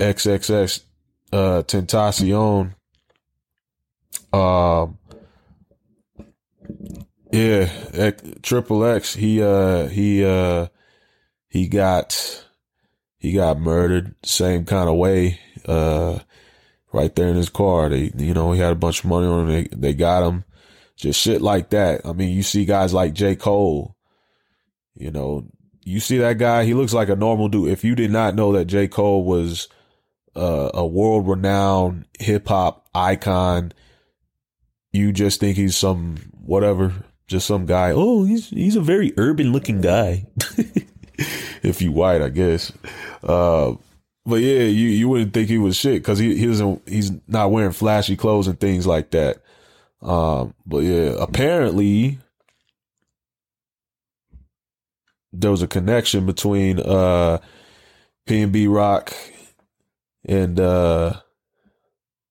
XXX 0.00 0.84
uh, 1.34 1.62
Tentacion. 1.64 2.74
Um, 4.32 4.96
yeah, 7.30 8.10
Triple 8.40 8.86
X. 8.86 9.12
He 9.14 9.42
uh 9.42 9.88
he 9.88 10.24
uh 10.24 10.68
he 11.48 11.68
got 11.68 12.46
he 13.18 13.32
got 13.32 13.60
murdered 13.60 14.14
same 14.24 14.64
kind 14.64 14.88
of 14.88 14.96
way. 14.96 15.40
Uh, 15.66 16.20
right 16.94 17.14
there 17.14 17.28
in 17.28 17.36
his 17.36 17.50
car. 17.50 17.88
They 17.88 18.12
you 18.16 18.32
know 18.32 18.52
he 18.52 18.60
had 18.60 18.72
a 18.72 18.76
bunch 18.76 19.00
of 19.00 19.10
money 19.10 19.26
on 19.26 19.40
him. 19.40 19.48
They 19.48 19.68
they 19.76 19.94
got 19.94 20.26
him. 20.26 20.44
Just 20.96 21.20
shit 21.20 21.42
like 21.42 21.70
that. 21.70 22.06
I 22.06 22.12
mean, 22.12 22.30
you 22.30 22.42
see 22.42 22.64
guys 22.64 22.94
like 22.94 23.14
J 23.14 23.34
Cole 23.34 23.94
you 24.94 25.10
know, 25.10 25.44
you 25.84 26.00
see 26.00 26.18
that 26.18 26.38
guy, 26.38 26.64
he 26.64 26.74
looks 26.74 26.94
like 26.94 27.08
a 27.08 27.16
normal 27.16 27.48
dude. 27.48 27.70
If 27.70 27.84
you 27.84 27.94
did 27.94 28.10
not 28.10 28.34
know 28.34 28.52
that 28.52 28.66
J. 28.66 28.88
Cole 28.88 29.24
was 29.24 29.68
uh, 30.36 30.70
a 30.72 30.86
world 30.86 31.28
renowned 31.28 32.06
hip 32.18 32.48
hop 32.48 32.88
icon, 32.94 33.72
you 34.92 35.12
just 35.12 35.40
think 35.40 35.56
he's 35.56 35.76
some 35.76 36.16
whatever, 36.32 36.92
just 37.26 37.46
some 37.46 37.66
guy. 37.66 37.92
Oh, 37.94 38.24
he's 38.24 38.48
he's 38.50 38.76
a 38.76 38.80
very 38.80 39.12
urban 39.16 39.52
looking 39.52 39.80
guy. 39.80 40.26
if 41.62 41.82
you 41.82 41.90
white, 41.90 42.22
I 42.22 42.28
guess. 42.28 42.72
Uh, 43.22 43.74
but 44.26 44.36
yeah, 44.36 44.62
you 44.62 44.88
you 44.88 45.08
wouldn't 45.08 45.34
think 45.34 45.48
he 45.48 45.58
was 45.58 45.76
shit 45.76 46.02
because 46.02 46.18
he 46.18 46.36
he 46.36 46.46
doesn't 46.46 46.88
he's 46.88 47.12
not 47.28 47.50
wearing 47.50 47.72
flashy 47.72 48.16
clothes 48.16 48.46
and 48.46 48.58
things 48.58 48.86
like 48.86 49.10
that. 49.10 49.42
Um, 50.00 50.54
but 50.66 50.78
yeah, 50.78 51.14
apparently 51.18 52.18
there 55.32 55.50
was 55.50 55.62
a 55.62 55.66
connection 55.66 56.24
between 56.26 56.80
uh 56.80 57.38
PNB 58.26 58.74
Rock 58.74 59.12
and 60.24 60.58
uh 60.58 61.20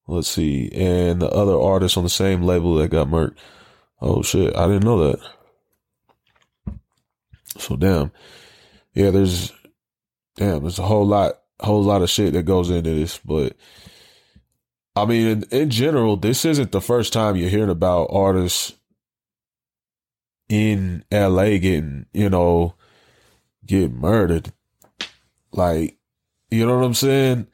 let's 0.08 0.28
see, 0.28 0.70
and 0.72 1.22
the 1.22 1.28
other 1.28 1.58
artists 1.58 1.96
on 1.96 2.04
the 2.04 2.10
same 2.10 2.42
label 2.42 2.74
that 2.76 2.88
got 2.88 3.06
murked. 3.06 3.36
Oh 4.00 4.22
shit, 4.22 4.56
I 4.56 4.66
didn't 4.66 4.84
know 4.84 5.12
that. 5.12 5.20
So 7.56 7.76
damn. 7.76 8.10
Yeah, 8.94 9.10
there's 9.10 9.52
damn, 10.36 10.62
there's 10.62 10.78
a 10.80 10.82
whole 10.82 11.06
lot 11.06 11.38
whole 11.60 11.82
lot 11.82 12.02
of 12.02 12.10
shit 12.10 12.32
that 12.32 12.44
goes 12.44 12.70
into 12.70 12.90
this, 12.94 13.18
but 13.18 13.56
I 14.96 15.04
mean 15.06 15.26
in, 15.26 15.44
in 15.50 15.70
general, 15.70 16.16
this 16.16 16.44
isn't 16.44 16.72
the 16.72 16.80
first 16.80 17.12
time 17.12 17.36
you're 17.36 17.48
hearing 17.48 17.70
about 17.70 18.08
artists 18.10 18.74
in 20.48 21.04
LA 21.10 21.58
getting, 21.58 22.06
you 22.12 22.28
know, 22.28 22.74
get 23.66 23.92
murdered. 23.92 24.52
Like, 25.52 25.96
you 26.50 26.66
know 26.66 26.76
what 26.78 26.84
I'm 26.84 26.94
saying? 26.94 27.46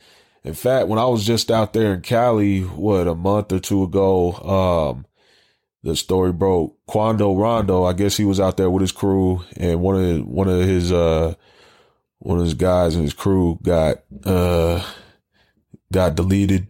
In 0.43 0.55
fact, 0.55 0.89
when 0.89 0.99
I 0.99 1.05
was 1.05 1.25
just 1.25 1.51
out 1.51 1.73
there 1.73 1.93
in 1.95 2.01
Cali, 2.01 2.63
what, 2.63 3.07
a 3.07 3.15
month 3.15 3.53
or 3.53 3.61
two 3.61 3.83
ago, 3.83 4.33
um, 4.33 5.07
the 5.83 5.97
story 5.97 6.33
broke. 6.33 6.77
Quando 6.87 7.35
Rondo, 7.35 7.85
I 7.85 7.93
guess 7.93 8.17
he 8.17 8.25
was 8.25 8.41
out 8.41 8.57
there 8.57 8.71
with 8.71 8.83
his 8.83 8.93
crew 8.93 9.45
and 9.57 9.81
one 9.81 10.03
of 10.03 10.27
one 10.27 10.49
of 10.49 10.61
his 10.61 10.93
uh 10.93 11.35
one 12.21 12.39
of 12.39 12.45
his 12.45 12.55
guys 12.55 12.95
and 12.95 13.05
his 13.05 13.15
crew 13.15 13.59
got 13.63 13.99
uh 14.25 14.83
got 15.93 16.15
deleted 16.15 16.69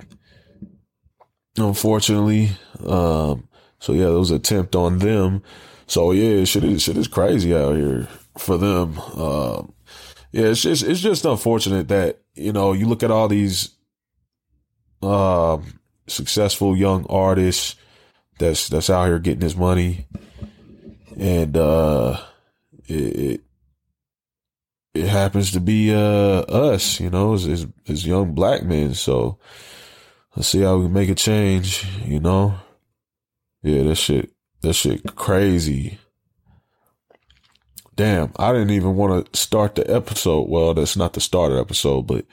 unfortunately. 1.56 2.50
Um 2.84 3.48
so 3.80 3.92
yeah, 3.92 4.04
there 4.04 4.18
was 4.18 4.30
an 4.30 4.36
attempt 4.36 4.76
on 4.76 4.98
them. 4.98 5.42
So 5.86 6.12
yeah, 6.12 6.44
shit 6.44 6.64
is 6.64 6.82
shit 6.82 6.96
is 6.96 7.08
crazy 7.08 7.54
out 7.54 7.76
here 7.76 8.08
for 8.38 8.56
them. 8.58 8.98
Um, 9.16 9.72
yeah, 10.32 10.46
it's 10.46 10.62
just 10.62 10.84
it's 10.84 11.00
just 11.00 11.24
unfortunate 11.24 11.88
that 11.88 12.20
you 12.34 12.52
know 12.52 12.72
you 12.72 12.86
look 12.86 13.02
at 13.02 13.10
all 13.10 13.26
these 13.26 13.70
um, 15.02 15.80
successful 16.06 16.76
young 16.76 17.06
artists 17.08 17.74
that's 18.38 18.68
that's 18.68 18.90
out 18.90 19.06
here 19.06 19.18
getting 19.18 19.40
his 19.40 19.56
money, 19.56 20.06
and 21.18 21.56
uh, 21.56 22.20
it, 22.86 22.94
it 22.94 23.40
it 25.00 25.08
happens 25.08 25.52
to 25.52 25.60
be 25.60 25.94
uh 25.94 26.40
us, 26.42 27.00
you 27.00 27.10
know, 27.10 27.34
as, 27.34 27.46
as, 27.46 27.66
as 27.88 28.06
young 28.06 28.34
black 28.34 28.62
men. 28.62 28.94
So 28.94 29.38
let's 30.36 30.48
see 30.48 30.60
how 30.60 30.76
we 30.78 30.88
make 30.88 31.08
a 31.08 31.14
change, 31.14 31.86
you 32.04 32.20
know. 32.20 32.54
Yeah, 33.62 33.82
that 33.84 33.96
shit, 33.96 34.30
that 34.62 34.72
shit 34.74 35.16
crazy 35.16 35.98
damn, 38.00 38.32
I 38.36 38.52
didn't 38.52 38.70
even 38.70 38.96
want 38.96 39.30
to 39.30 39.38
start 39.38 39.74
the 39.74 39.94
episode. 39.94 40.48
Well, 40.48 40.72
that's 40.72 40.96
not 40.96 41.12
the 41.12 41.20
starter 41.20 41.60
episode, 41.60 42.06
but 42.06 42.24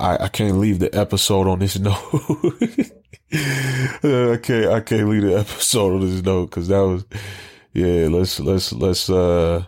I, 0.00 0.24
I 0.24 0.28
can't 0.28 0.58
leave 0.58 0.80
the 0.80 0.92
episode 0.92 1.46
on 1.46 1.60
this 1.60 1.78
note. 1.78 1.94
I 3.32 4.36
can't, 4.42 4.66
I 4.66 4.80
can't 4.80 5.08
leave 5.08 5.22
the 5.22 5.36
episode 5.38 5.94
on 5.94 6.00
this 6.00 6.24
note 6.24 6.46
because 6.46 6.66
that 6.66 6.80
was, 6.80 7.04
yeah, 7.72 8.08
let's, 8.10 8.40
let's, 8.40 8.72
let's, 8.72 9.08
uh, 9.08 9.66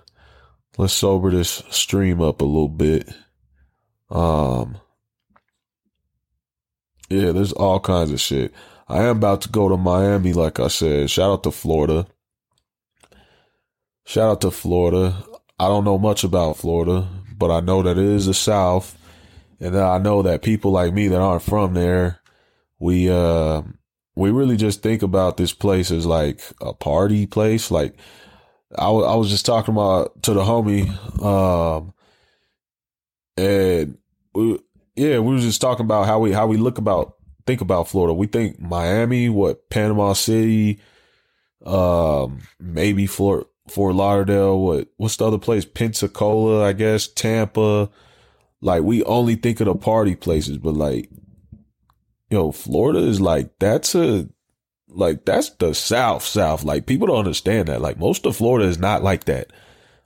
let's 0.79 0.95
sober 0.95 1.31
this 1.31 1.63
stream 1.71 2.23
up 2.23 2.41
a 2.41 2.45
little 2.45 2.69
bit. 2.69 3.13
Um, 4.11 4.79
yeah, 7.11 7.33
there's 7.33 7.53
all 7.53 7.81
kinds 7.81 8.11
of 8.13 8.21
shit. 8.21 8.55
I 8.89 9.03
am 9.03 9.19
about 9.19 9.43
to 9.43 9.49
go 9.51 9.69
to 9.69 9.77
Miami, 9.77 10.33
like 10.33 10.61
I 10.61 10.69
said. 10.69 11.11
Shout 11.11 11.31
out 11.31 11.43
to 11.43 11.51
Florida. 11.51 12.07
Shout 14.07 14.31
out 14.31 14.41
to 14.43 14.51
Florida. 14.51 15.23
I 15.59 15.67
don't 15.67 15.85
know 15.85 15.99
much 15.99 16.25
about 16.25 16.57
Florida, 16.57 17.07
but 17.37 17.51
I 17.51 17.61
know 17.61 17.83
that 17.83 17.99
it 17.99 18.05
is 18.05 18.27
the 18.27 18.35
South. 18.35 18.97
And 19.61 19.77
I 19.77 19.99
know 19.99 20.23
that 20.23 20.43
people 20.43 20.71
like 20.71 20.95
me 20.95 21.09
that 21.09 21.21
aren't 21.21 21.43
from 21.43 21.75
there, 21.75 22.21
we, 22.79 23.11
uh, 23.11 23.63
we 24.15 24.31
really 24.31 24.57
just 24.57 24.83
think 24.83 25.03
about 25.03 25.37
this 25.37 25.53
place 25.53 25.91
as 25.91 26.07
like 26.07 26.41
a 26.61 26.73
party 26.73 27.27
place. 27.27 27.71
Like 27.71 27.97
I, 28.77 28.85
w- 28.85 29.07
I 29.07 29.15
was 29.15 29.31
just 29.31 29.47
talking 29.47 29.75
about 29.75 30.23
to 30.25 30.35
the 30.35 30.43
homie, 30.43 30.89
um, 31.25 31.95
and 33.37 33.99
we, 34.35 34.59
yeah, 34.97 35.19
we 35.21 35.35
were 35.35 35.41
just 35.41 35.61
talking 35.61 35.85
about 35.85 36.07
how 36.07 36.19
we, 36.19 36.33
how 36.33 36.47
we 36.47 36.57
look 36.57 36.79
about, 36.79 37.15
think 37.47 37.61
about 37.61 37.89
Florida. 37.89 38.13
We 38.15 38.27
think 38.27 38.61
Miami, 38.61 39.29
what 39.29 39.71
Panama 39.71 40.13
City, 40.13 40.81
um, 41.65 42.41
maybe 42.61 43.07
Florida, 43.07 43.47
Fort 43.69 43.95
Lauderdale, 43.95 44.59
what 44.59 44.89
what's 44.97 45.17
the 45.17 45.27
other 45.27 45.39
place? 45.39 45.65
Pensacola, 45.65 46.65
I 46.65 46.73
guess, 46.73 47.07
Tampa. 47.07 47.91
Like 48.61 48.83
we 48.83 49.05
only 49.05 49.37
think 49.37 49.61
of 49.61 49.67
the 49.67 49.75
party 49.75 50.15
places, 50.15 50.59
but 50.59 50.75
like 50.75 51.11
yo, 52.31 52.53
Florida 52.53 53.01
is 53.01 53.21
like 53.21 53.59
that's 53.59 53.95
a 53.95 54.29
like 54.89 55.25
that's 55.25 55.51
the 55.51 55.75
South 55.75 56.25
South. 56.25 56.65
Like 56.65 56.87
people 56.87 57.07
don't 57.07 57.19
understand 57.19 57.69
that. 57.69 57.81
Like 57.81 57.99
most 57.99 58.27
of 58.27 58.37
Florida 58.37 58.67
is 58.67 58.79
not 58.79 59.03
like 59.03 59.25
that. 59.25 59.53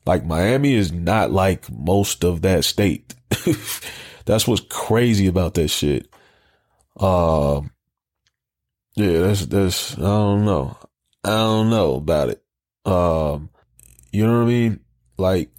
Like 0.04 0.24
Miami 0.24 0.74
is 0.74 0.92
not 0.92 1.30
like 1.30 1.70
most 1.70 2.24
of 2.24 2.42
that 2.42 2.64
state. 2.64 3.14
that's 4.24 4.46
what's 4.46 4.62
crazy 4.68 5.26
about 5.26 5.54
that 5.54 5.68
shit. 5.68 6.08
Um, 6.98 7.70
yeah, 8.94 9.20
that's 9.20 9.46
that's 9.46 9.98
I 9.98 10.02
don't 10.02 10.44
know. 10.44 10.76
I 11.24 11.30
don't 11.30 11.70
know 11.70 11.94
about 11.94 12.30
it. 12.30 12.42
Um, 12.84 13.50
you 14.10 14.26
know 14.26 14.38
what 14.38 14.44
I 14.44 14.48
mean? 14.48 14.80
Like, 15.16 15.50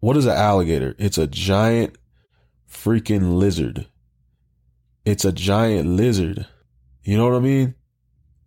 what 0.00 0.16
is 0.16 0.26
an 0.26 0.36
alligator? 0.36 0.94
It's 0.98 1.18
a 1.18 1.28
giant 1.28 1.96
freaking 2.68 3.34
lizard. 3.38 3.86
It's 5.04 5.24
a 5.24 5.32
giant 5.32 5.88
lizard. 5.88 6.46
You 7.04 7.16
know 7.16 7.28
what 7.28 7.36
I 7.36 7.40
mean? 7.40 7.74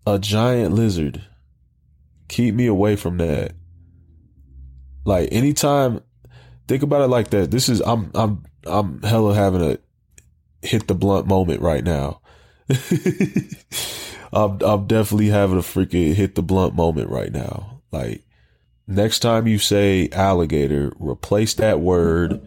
A 0.07 0.19
giant 0.19 0.73
lizard. 0.73 1.23
Keep 2.27 2.55
me 2.55 2.67
away 2.67 2.95
from 2.95 3.17
that. 3.17 3.53
Like 5.05 5.29
anytime 5.31 6.01
think 6.67 6.83
about 6.83 7.01
it 7.01 7.07
like 7.07 7.29
that. 7.29 7.51
This 7.51 7.69
is 7.69 7.81
I'm 7.81 8.11
I'm 8.13 8.43
I'm 8.65 9.01
hella 9.03 9.35
having 9.35 9.61
a 9.61 9.77
hit 10.65 10.87
the 10.87 10.95
blunt 10.95 11.27
moment 11.27 11.61
right 11.61 11.83
now. 11.83 12.21
I'm 14.33 14.59
I'm 14.61 14.87
definitely 14.87 15.29
having 15.29 15.57
a 15.57 15.61
freaking 15.61 16.13
hit 16.13 16.35
the 16.35 16.43
blunt 16.43 16.75
moment 16.75 17.09
right 17.09 17.31
now. 17.31 17.81
Like 17.91 18.23
next 18.87 19.19
time 19.19 19.47
you 19.47 19.59
say 19.59 20.09
alligator, 20.11 20.91
replace 20.97 21.53
that 21.55 21.79
word 21.79 22.45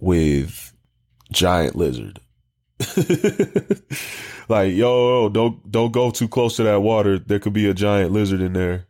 with 0.00 0.72
giant 1.32 1.76
lizard. 1.76 2.20
like, 4.48 4.74
yo, 4.74 5.28
don't 5.28 5.70
don't 5.70 5.92
go 5.92 6.10
too 6.10 6.28
close 6.28 6.56
to 6.56 6.64
that 6.64 6.82
water. 6.82 7.18
There 7.18 7.38
could 7.38 7.52
be 7.52 7.68
a 7.68 7.74
giant 7.74 8.12
lizard 8.12 8.40
in 8.40 8.52
there. 8.52 8.86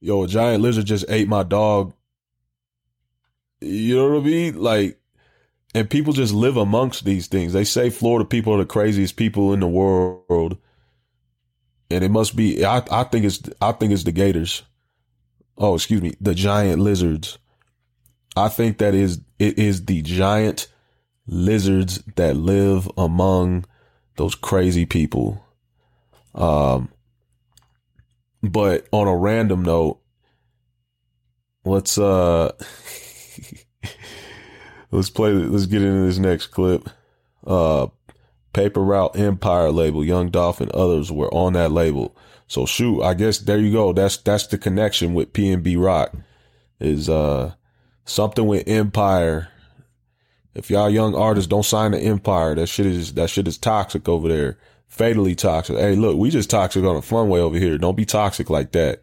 Yo, 0.00 0.24
a 0.24 0.28
giant 0.28 0.62
lizard 0.62 0.86
just 0.86 1.04
ate 1.08 1.28
my 1.28 1.42
dog. 1.42 1.94
You 3.60 3.96
know 3.96 4.10
what 4.10 4.22
I 4.22 4.24
mean? 4.24 4.60
Like, 4.60 5.00
and 5.74 5.88
people 5.88 6.12
just 6.12 6.34
live 6.34 6.56
amongst 6.56 7.04
these 7.04 7.28
things. 7.28 7.52
They 7.52 7.64
say 7.64 7.90
Florida 7.90 8.24
people 8.24 8.54
are 8.54 8.58
the 8.58 8.66
craziest 8.66 9.16
people 9.16 9.52
in 9.52 9.60
the 9.60 9.68
world. 9.68 10.58
And 11.90 12.02
it 12.02 12.10
must 12.10 12.34
be 12.36 12.64
I, 12.64 12.82
I 12.90 13.04
think 13.04 13.24
it's 13.24 13.40
I 13.60 13.72
think 13.72 13.92
it's 13.92 14.04
the 14.04 14.12
gators 14.12 14.64
oh, 15.62 15.74
excuse 15.74 16.02
me, 16.02 16.14
the 16.20 16.34
giant 16.34 16.80
lizards. 16.80 17.38
I 18.36 18.48
think 18.48 18.78
that 18.78 18.94
is, 18.94 19.20
it 19.38 19.58
is 19.58 19.84
the 19.84 20.02
giant 20.02 20.68
lizards 21.26 22.02
that 22.16 22.36
live 22.36 22.90
among 22.96 23.64
those 24.16 24.34
crazy 24.34 24.86
people. 24.86 25.44
Um, 26.34 26.90
but 28.42 28.86
on 28.92 29.06
a 29.06 29.16
random 29.16 29.62
note, 29.62 30.00
let's, 31.64 31.96
uh, 31.98 32.52
let's 34.90 35.10
play, 35.10 35.32
let's 35.32 35.66
get 35.66 35.82
into 35.82 36.06
this 36.06 36.18
next 36.18 36.48
clip. 36.48 36.88
Uh, 37.46 37.88
Paper 38.52 38.82
Route 38.82 39.18
Empire 39.18 39.70
label, 39.70 40.04
Young 40.04 40.30
Dolph 40.30 40.60
and 40.60 40.70
others 40.72 41.10
were 41.10 41.32
on 41.32 41.54
that 41.54 41.72
label. 41.72 42.14
So 42.46 42.66
shoot, 42.66 43.02
I 43.02 43.14
guess 43.14 43.38
there 43.38 43.58
you 43.58 43.72
go. 43.72 43.92
That's 43.92 44.18
that's 44.18 44.46
the 44.46 44.58
connection 44.58 45.14
with 45.14 45.32
PNB 45.32 45.82
Rock 45.82 46.14
is 46.78 47.08
uh 47.08 47.54
something 48.04 48.46
with 48.46 48.68
Empire. 48.68 49.48
If 50.54 50.70
y'all 50.70 50.90
young 50.90 51.14
artists 51.14 51.48
don't 51.48 51.64
sign 51.64 51.92
the 51.92 51.98
Empire, 51.98 52.54
that 52.54 52.66
shit 52.66 52.86
is 52.86 53.14
that 53.14 53.30
shit 53.30 53.48
is 53.48 53.58
toxic 53.58 54.08
over 54.08 54.28
there. 54.28 54.58
Fatally 54.88 55.34
toxic. 55.34 55.76
Hey, 55.76 55.96
look, 55.96 56.18
we 56.18 56.28
just 56.28 56.50
toxic 56.50 56.84
on 56.84 56.96
a 56.96 57.02
fun 57.02 57.30
way 57.30 57.40
over 57.40 57.56
here. 57.56 57.78
Don't 57.78 57.96
be 57.96 58.04
toxic 58.04 58.50
like 58.50 58.72
that. 58.72 59.00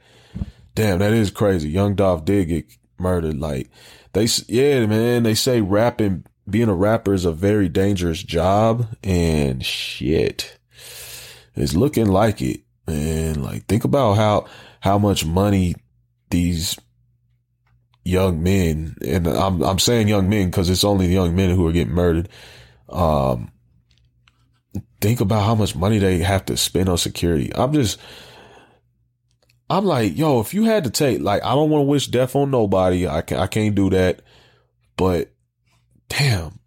Damn, 0.76 1.00
that 1.00 1.14
is 1.14 1.32
crazy. 1.32 1.70
Young 1.70 1.96
Dolph 1.96 2.26
did 2.26 2.48
get 2.48 2.66
murdered. 3.00 3.40
Like 3.40 3.70
they, 4.14 4.28
yeah, 4.48 4.86
man. 4.86 5.24
They 5.24 5.34
say 5.34 5.62
rapping, 5.62 6.26
being 6.48 6.70
a 6.70 6.76
rapper 6.76 7.14
is 7.14 7.26
a 7.26 7.32
very 7.32 7.70
dangerous 7.70 8.22
job, 8.22 8.88
and 9.04 9.66
shit, 9.66 10.60
it's 11.56 11.76
looking 11.76 12.08
like 12.08 12.42
it. 12.42 12.62
And 12.88 13.44
like, 13.44 13.66
think 13.66 13.84
about 13.84 14.14
how, 14.14 14.46
how 14.82 14.98
much 14.98 15.26
money 15.26 15.76
these 16.30 16.80
young 18.10 18.44
men, 18.44 18.96
and 19.06 19.28
I'm, 19.28 19.62
I'm 19.62 19.80
saying 19.80 20.08
young 20.08 20.30
men 20.30 20.50
because 20.50 20.70
it's 20.70 20.84
only 20.84 21.08
the 21.08 21.14
young 21.14 21.36
men 21.36 21.50
who 21.52 21.68
are 21.68 21.72
getting 21.72 21.94
murdered. 21.94 22.30
Um, 22.90 23.52
think 25.00 25.22
about 25.22 25.46
how 25.46 25.56
much 25.56 25.76
money 25.76 26.00
they 26.00 26.20
have 26.20 26.46
to 26.46 26.58
spend 26.58 26.90
on 26.90 26.98
security. 26.98 27.52
I'm 27.56 27.72
just, 27.74 28.00
I'm 29.70 29.86
like, 29.86 30.18
yo, 30.18 30.40
if 30.40 30.54
you 30.54 30.64
had 30.64 30.84
to 30.86 30.90
take, 30.90 31.22
like, 31.22 31.44
I 31.44 31.54
don't 31.54 31.70
want 31.70 31.82
to 31.84 31.88
wish 31.88 32.08
death 32.08 32.36
on 32.36 32.52
nobody. 32.52 33.08
I 33.08 33.22
can, 33.22 33.38
I 33.38 33.48
can't 33.48 33.76
do 33.76 33.90
that. 33.92 34.22
But 34.98 35.32
damn, 36.10 36.60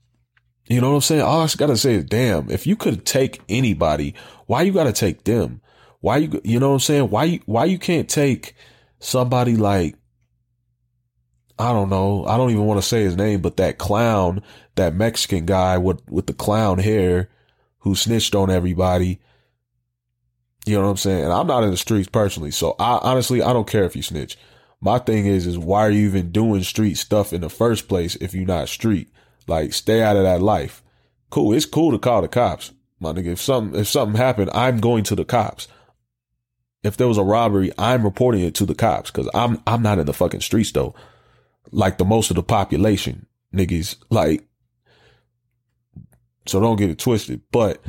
you 0.69 0.81
know 0.81 0.91
what 0.91 0.97
I'm 0.97 1.01
saying? 1.03 1.23
All 1.23 1.43
I 1.43 1.49
gotta 1.57 1.77
say 1.77 1.95
is, 1.97 2.05
damn, 2.05 2.51
if 2.51 2.67
you 2.67 2.77
could 2.77 3.05
take 3.05 3.43
anybody, 3.49 4.15
why 4.47 4.63
you 4.63 4.73
gotta 4.73 4.93
take 4.93 5.25
them? 5.25 5.61
Why 6.01 6.19
you, 6.19 6.41
you 6.45 6.59
know 6.59 6.69
what 6.69 6.75
I'm 6.75 6.81
saying? 6.81 7.11
Why 7.11 7.41
why 7.47 7.67
you 7.67 7.79
can't 7.79 8.09
take 8.09 8.55
somebody 9.01 9.57
like, 9.57 9.97
I 11.59 11.73
don't 11.73 11.91
know. 11.91 12.25
I 12.27 12.37
don't 12.37 12.51
even 12.51 12.65
want 12.65 12.81
to 12.81 12.87
say 12.87 13.03
his 13.03 13.17
name, 13.17 13.41
but 13.41 13.57
that 13.59 13.79
clown, 13.79 14.43
that 14.75 14.95
Mexican 14.95 15.47
guy 15.47 15.79
with, 15.79 16.01
with 16.09 16.27
the 16.27 16.33
clown 16.33 16.79
hair 16.79 17.29
who 17.79 17.95
snitched 17.95 18.35
on 18.35 18.51
everybody. 18.51 19.21
You 20.67 20.77
know 20.77 20.85
what 20.85 20.91
I'm 20.91 20.97
saying? 20.97 21.25
And 21.25 21.33
I'm 21.33 21.47
not 21.47 21.65
in 21.65 21.71
the 21.71 21.77
streets 21.77 22.09
personally. 22.09 22.53
So 22.53 22.75
I 22.79 22.99
honestly, 23.03 23.43
I 23.43 23.53
don't 23.53 23.67
care 23.67 23.85
if 23.85 23.97
you 23.97 24.03
snitch. 24.03 24.39
My 24.81 24.99
thing 24.99 25.27
is, 25.27 25.47
is 25.47 25.59
why 25.59 25.87
are 25.87 25.91
you 25.91 26.07
even 26.07 26.33
doing 26.33 26.63
street 26.63 26.97
stuff 26.97 27.33
in 27.33 27.41
the 27.41 27.51
first 27.51 27.89
place 27.89 28.17
if 28.17 28.35
you're 28.35 28.47
not 28.47 28.69
street? 28.69 29.09
Like 29.47 29.73
stay 29.73 30.03
out 30.03 30.17
of 30.17 30.23
that 30.23 30.43
life. 30.43 30.83
Cool. 31.31 31.53
It's 31.53 31.67
cool 31.67 31.93
to 31.93 31.99
call 31.99 32.23
the 32.23 32.29
cops. 32.29 32.73
My 33.01 33.13
nigga, 33.13 33.33
if 33.33 33.41
something, 33.41 33.79
if 33.79 33.89
something 33.89 34.17
happened, 34.17 34.51
I'm 34.55 34.79
going 34.79 35.05
to 35.05 35.17
the 35.17 35.25
cops. 35.25 35.67
If 36.85 36.97
there 36.97 37.09
was 37.09 37.19
a 37.19 37.25
robbery, 37.25 37.73
I'm 37.79 38.05
reporting 38.05 38.43
it 38.43 38.55
to 38.57 38.67
the 38.67 38.75
cops 38.75 39.11
because 39.11 39.29
I'm, 39.35 39.61
I'm 39.67 39.83
not 39.83 39.99
in 39.99 40.07
the 40.07 40.13
fucking 40.13 40.41
streets 40.41 40.73
though 40.73 40.95
like 41.73 41.99
the 41.99 42.05
most 42.05 42.31
of 42.31 42.37
the 42.37 42.43
population, 42.43 43.27
niggas. 43.55 43.97
Like, 44.11 44.47
so 46.47 46.61
don't 46.61 46.77
get 46.77 46.91
it 46.91 46.99
twisted. 46.99 47.41
But 47.51 47.83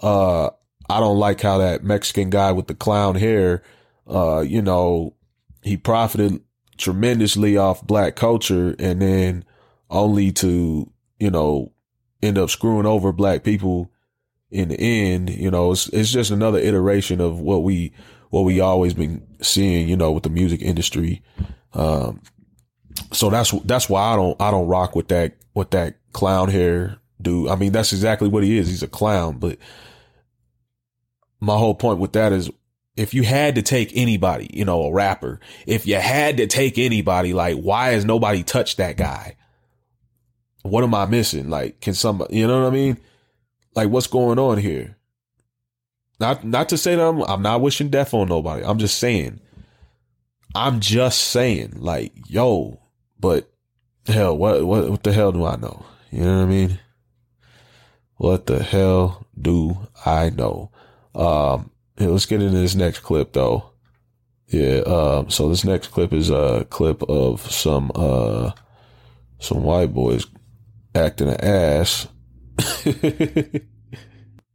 uh 0.00 0.50
I 0.88 1.00
don't 1.00 1.18
like 1.18 1.40
how 1.40 1.58
that 1.58 1.84
Mexican 1.84 2.28
guy 2.28 2.52
with 2.52 2.66
the 2.66 2.74
clown 2.74 3.14
hair, 3.14 3.62
uh, 4.06 4.40
you 4.40 4.60
know, 4.60 5.14
he 5.62 5.76
profited 5.76 6.40
tremendously 6.76 7.56
off 7.56 7.86
black 7.86 8.14
culture 8.16 8.74
and 8.78 9.00
then 9.00 9.44
only 9.88 10.32
to, 10.32 10.90
you 11.18 11.30
know, 11.30 11.72
end 12.22 12.36
up 12.36 12.50
screwing 12.50 12.86
over 12.86 13.12
black 13.12 13.42
people 13.42 13.90
in 14.50 14.68
the 14.68 14.78
end, 14.78 15.30
you 15.30 15.50
know, 15.50 15.72
it's 15.72 15.88
it's 15.88 16.10
just 16.10 16.30
another 16.30 16.58
iteration 16.58 17.20
of 17.20 17.40
what 17.40 17.62
we 17.62 17.92
what 18.28 18.42
we 18.42 18.60
always 18.60 18.92
been 18.92 19.26
seeing, 19.40 19.88
you 19.88 19.96
know, 19.96 20.12
with 20.12 20.24
the 20.24 20.30
music 20.30 20.60
industry. 20.60 21.22
Um, 21.72 22.20
so 23.12 23.30
that's 23.30 23.50
that's 23.64 23.88
why 23.88 24.12
I 24.12 24.16
don't 24.16 24.40
I 24.40 24.50
don't 24.50 24.68
rock 24.68 24.96
with 24.96 25.08
that 25.08 25.34
with 25.54 25.70
that 25.70 25.96
clown 26.12 26.48
hair 26.48 26.98
dude. 27.22 27.48
I 27.48 27.56
mean, 27.56 27.72
that's 27.72 27.92
exactly 27.92 28.28
what 28.28 28.42
he 28.42 28.58
is. 28.58 28.68
He's 28.68 28.82
a 28.82 28.88
clown. 28.88 29.38
But 29.38 29.58
my 31.40 31.56
whole 31.56 31.74
point 31.74 31.98
with 31.98 32.12
that 32.12 32.32
is 32.32 32.50
if 32.96 33.14
you 33.14 33.22
had 33.22 33.54
to 33.54 33.62
take 33.62 33.92
anybody, 33.94 34.50
you 34.52 34.64
know, 34.64 34.82
a 34.82 34.92
rapper, 34.92 35.40
if 35.66 35.86
you 35.86 35.96
had 35.96 36.36
to 36.38 36.46
take 36.46 36.78
anybody, 36.78 37.32
like, 37.32 37.56
why 37.56 37.90
has 37.90 38.04
nobody 38.04 38.42
touched 38.42 38.76
that 38.76 38.96
guy? 38.96 39.36
What 40.62 40.84
am 40.84 40.94
I 40.94 41.06
missing? 41.06 41.48
Like, 41.48 41.80
can 41.80 41.94
somebody, 41.94 42.36
you 42.36 42.46
know 42.46 42.62
what 42.62 42.72
I 42.72 42.74
mean? 42.74 42.98
Like, 43.74 43.88
what's 43.88 44.06
going 44.06 44.38
on 44.38 44.58
here? 44.58 44.96
Not, 46.20 46.44
not 46.44 46.68
to 46.68 46.78
say 46.78 46.94
that 46.94 47.02
I'm, 47.02 47.22
I'm 47.22 47.42
not 47.42 47.62
wishing 47.62 47.88
death 47.88 48.14
on 48.14 48.28
nobody. 48.28 48.64
I'm 48.64 48.78
just 48.78 48.98
saying, 48.98 49.40
I'm 50.54 50.80
just 50.80 51.20
saying, 51.22 51.74
like, 51.78 52.12
yo, 52.28 52.81
but 53.22 53.50
hell, 54.06 54.36
what, 54.36 54.66
what, 54.66 54.90
what 54.90 55.02
the 55.04 55.12
hell 55.12 55.32
do 55.32 55.46
I 55.46 55.56
know? 55.56 55.86
You 56.10 56.24
know 56.24 56.38
what 56.38 56.42
I 56.42 56.46
mean? 56.46 56.78
What 58.16 58.46
the 58.46 58.62
hell 58.62 59.26
do 59.40 59.88
I 60.04 60.28
know? 60.28 60.70
Um, 61.14 61.70
yeah, 61.98 62.08
let's 62.08 62.26
get 62.26 62.42
into 62.42 62.58
this 62.58 62.74
next 62.74 62.98
clip 62.98 63.32
though. 63.32 63.70
Yeah. 64.48 64.80
Um, 64.80 65.30
so 65.30 65.48
this 65.48 65.64
next 65.64 65.88
clip 65.88 66.12
is 66.12 66.28
a 66.28 66.66
clip 66.68 67.02
of 67.04 67.50
some, 67.50 67.90
uh, 67.94 68.50
some 69.38 69.62
white 69.62 69.94
boys 69.94 70.26
acting 70.94 71.28
an 71.28 71.40
ass. 71.40 72.08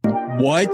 what? 0.02 0.72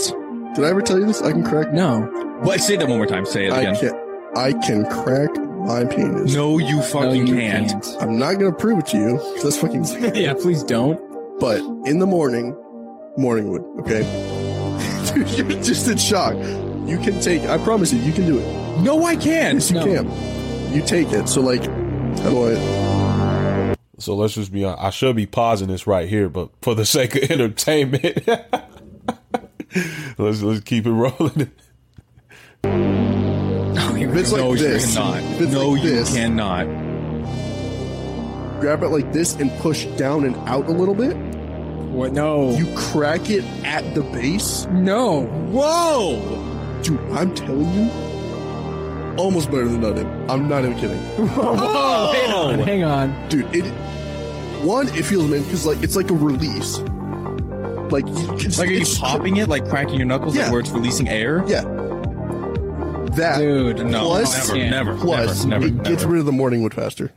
Did 0.55 0.65
I 0.65 0.69
ever 0.69 0.83
tell 0.83 0.99
you 0.99 1.07
this? 1.07 1.23
I 1.23 1.31
can 1.31 1.45
crack. 1.45 1.73
No. 1.73 2.03
What? 2.43 2.61
Say 2.61 2.77
that 2.77 2.89
one 2.89 2.99
more 2.99 3.07
time. 3.07 3.25
Say 3.25 3.47
it 3.47 3.53
I 3.53 3.63
again. 3.63 3.77
can. 3.77 3.95
I 4.37 4.53
can 4.53 4.85
crack 4.87 5.31
my 5.65 5.85
penis. 5.85 6.35
No, 6.35 6.59
you 6.59 6.83
fucking 6.83 7.27
you 7.27 7.35
can't. 7.35 7.85
I'm 8.01 8.19
not 8.19 8.35
gonna 8.35 8.53
prove 8.53 8.79
it 8.81 8.87
to 8.87 8.97
you. 8.99 9.19
'cause 9.19 9.43
That's 9.43 9.57
fucking. 9.59 9.85
yeah, 10.15 10.35
please 10.35 10.63
don't. 10.63 11.01
But 11.41 11.59
in 11.87 11.99
the 11.99 12.07
morning, 12.07 12.55
morning 13.17 13.51
wood. 13.51 13.63
Okay. 13.81 14.03
Dude, 15.15 15.31
you're 15.31 15.63
just 15.63 15.89
in 15.89 15.97
shock. 15.99 16.35
You 16.89 16.99
can 16.99 17.21
take. 17.21 17.43
I 17.43 17.59
promise 17.59 17.93
you, 17.93 17.99
you 18.01 18.13
can 18.13 18.27
do 18.27 18.39
it. 18.39 18.81
No, 18.81 19.05
I 19.05 19.17
can't. 19.17 19.55
Yes, 19.55 19.71
you 19.71 19.77
No. 19.77 19.85
can. 19.85 20.73
You 20.75 20.83
take 20.83 21.13
it. 21.13 21.29
So 21.29 21.41
like, 21.41 21.63
how 21.65 22.31
do 22.31 22.49
I? 22.57 23.75
So 23.99 24.15
let's 24.17 24.35
just 24.35 24.53
be, 24.53 24.63
hon- 24.65 24.77
I 24.79 24.91
should 24.91 25.15
be 25.17 25.25
pausing 25.25 25.69
this 25.69 25.87
right 25.87 26.09
here, 26.09 26.29
but 26.29 26.51
for 26.63 26.75
the 26.75 26.85
sake 26.85 27.15
of 27.15 27.31
entertainment, 27.31 28.27
let's, 30.19 30.43
let's 30.43 30.61
keep 30.65 30.85
it 30.85 30.91
rolling. 30.93 31.51
If 34.15 34.21
it's 34.21 34.33
like 34.33 34.41
no, 34.43 34.55
this, 34.55 34.87
you 34.95 35.01
cannot. 35.01 35.23
if 35.25 35.41
it's 35.41 35.53
no, 35.53 35.69
like 35.71 35.83
you 35.83 35.91
this, 35.91 36.15
cannot. 36.15 36.67
grab 38.61 38.83
it 38.83 38.89
like 38.89 39.13
this 39.13 39.35
and 39.37 39.51
push 39.59 39.85
down 39.97 40.25
and 40.25 40.37
out 40.49 40.67
a 40.67 40.71
little 40.71 40.95
bit. 40.95 41.17
What? 41.17 42.13
No. 42.13 42.51
You 42.57 42.73
crack 42.77 43.29
it 43.31 43.45
at 43.65 43.95
the 43.95 44.03
base. 44.03 44.67
no. 44.67 45.23
Whoa! 45.51 46.81
Dude, 46.83 47.01
I'm 47.13 47.35
telling 47.35 47.73
you, 47.75 47.91
almost 49.17 49.51
better 49.51 49.67
than 49.69 49.81
nothing. 49.81 50.07
I'm 50.31 50.49
not 50.49 50.65
even 50.65 50.77
kidding. 50.79 50.99
Whoa, 51.17 52.13
hang 52.13 52.33
on. 52.33 52.59
Hang 52.61 52.85
on. 52.85 53.29
dude 53.29 53.55
it 53.55 53.65
one 54.65 54.89
it 54.89 55.05
feels 55.05 55.29
man 55.31 55.43
because 55.43 55.67
like 55.67 55.83
it's 55.83 55.95
like 55.97 56.11
a 56.11 56.15
release 56.15 56.79
like 57.91 58.05
it's, 58.09 58.59
Like, 58.59 58.69
are 58.69 58.73
you 58.73 58.79
it's- 58.81 58.99
popping 58.99 59.37
it, 59.37 59.49
like 59.49 59.69
cracking 59.69 59.97
your 59.97 60.07
knuckles, 60.07 60.35
Yeah. 60.35 60.45
like 60.45 60.53
where 60.53 60.61
it's 60.61 60.71
releasing 60.71 61.07
air? 61.09 61.45
yeah 61.47 61.63
that 63.17 63.39
Dude. 63.39 63.79
No, 63.87 64.01
Plus- 64.07 64.49
never, 64.53 64.71
never, 64.71 64.97
plus 64.97 65.45
never, 65.45 65.67
it 65.67 65.75
never, 65.75 65.89
gets 65.91 66.03
never. 66.03 66.13
rid 66.13 66.21
of 66.21 66.27
the 66.27 66.33
morning 66.33 66.63
wood 66.63 66.75
faster 66.75 67.13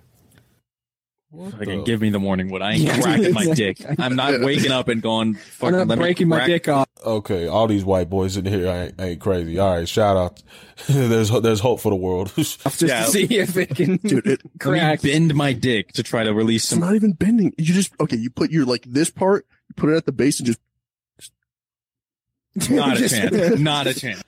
Fucking 1.52 1.84
give 1.84 2.02
me 2.02 2.10
the 2.10 2.20
morning 2.20 2.50
wood. 2.50 2.62
I 2.62 2.72
ain't 2.72 2.82
Yeah. 2.84 3.02
cracking 3.02 3.34
my 3.34 3.46
dick. 3.54 3.78
I'm 4.00 4.16
not 4.16 4.40
waking 4.40 4.72
up 4.72 4.88
and 4.88 5.02
going. 5.02 5.38
I'm 5.62 5.72
not 5.74 5.88
let 5.88 5.98
me 6.00 6.04
breaking 6.06 6.30
my 6.30 6.48
dick 6.48 6.68
off. 6.70 6.88
Okay, 7.06 7.48
all 7.48 7.68
these 7.68 7.84
white 7.84 8.10
boys 8.10 8.38
in 8.38 8.46
here 8.46 8.66
ain't, 8.68 9.00
ain't 9.00 9.20
crazy. 9.20 9.60
All 9.60 9.76
right, 9.76 9.88
shout 9.88 10.16
out. 10.18 10.42
there's 10.88 11.30
there's 11.30 11.60
hope 11.60 11.80
for 11.82 11.90
the 11.90 11.96
world. 11.98 12.32
Just 12.38 12.82
Yeah. 12.82 13.04
to 13.06 13.12
see 13.12 13.26
if 13.38 13.56
it 13.58 13.76
can 13.76 13.98
dude 13.98 14.26
it, 14.26 14.42
crack. 14.60 15.02
bend 15.02 15.36
my 15.36 15.52
dick 15.54 15.92
to 15.94 16.02
try 16.02 16.24
to 16.24 16.34
release 16.34 16.64
it's 16.64 16.70
some. 16.70 16.80
not 16.80 16.96
even 16.96 17.12
bending 17.12 17.54
you 17.58 17.74
just 17.74 17.92
okay 18.00 18.16
you 18.18 18.30
put 18.30 18.50
your 18.50 18.66
like 18.66 18.84
this 18.88 19.12
part 19.12 19.46
you 19.68 19.74
put 19.76 19.90
it 19.92 19.98
at 19.98 20.06
the 20.06 20.12
base 20.14 20.40
and 20.40 20.48
just 20.48 20.60
Not 22.72 22.96
a 22.96 23.00
Just- 23.00 23.16
chance. 23.16 23.60
Not 23.60 23.86
a 23.88 23.94
chance. 23.94 24.24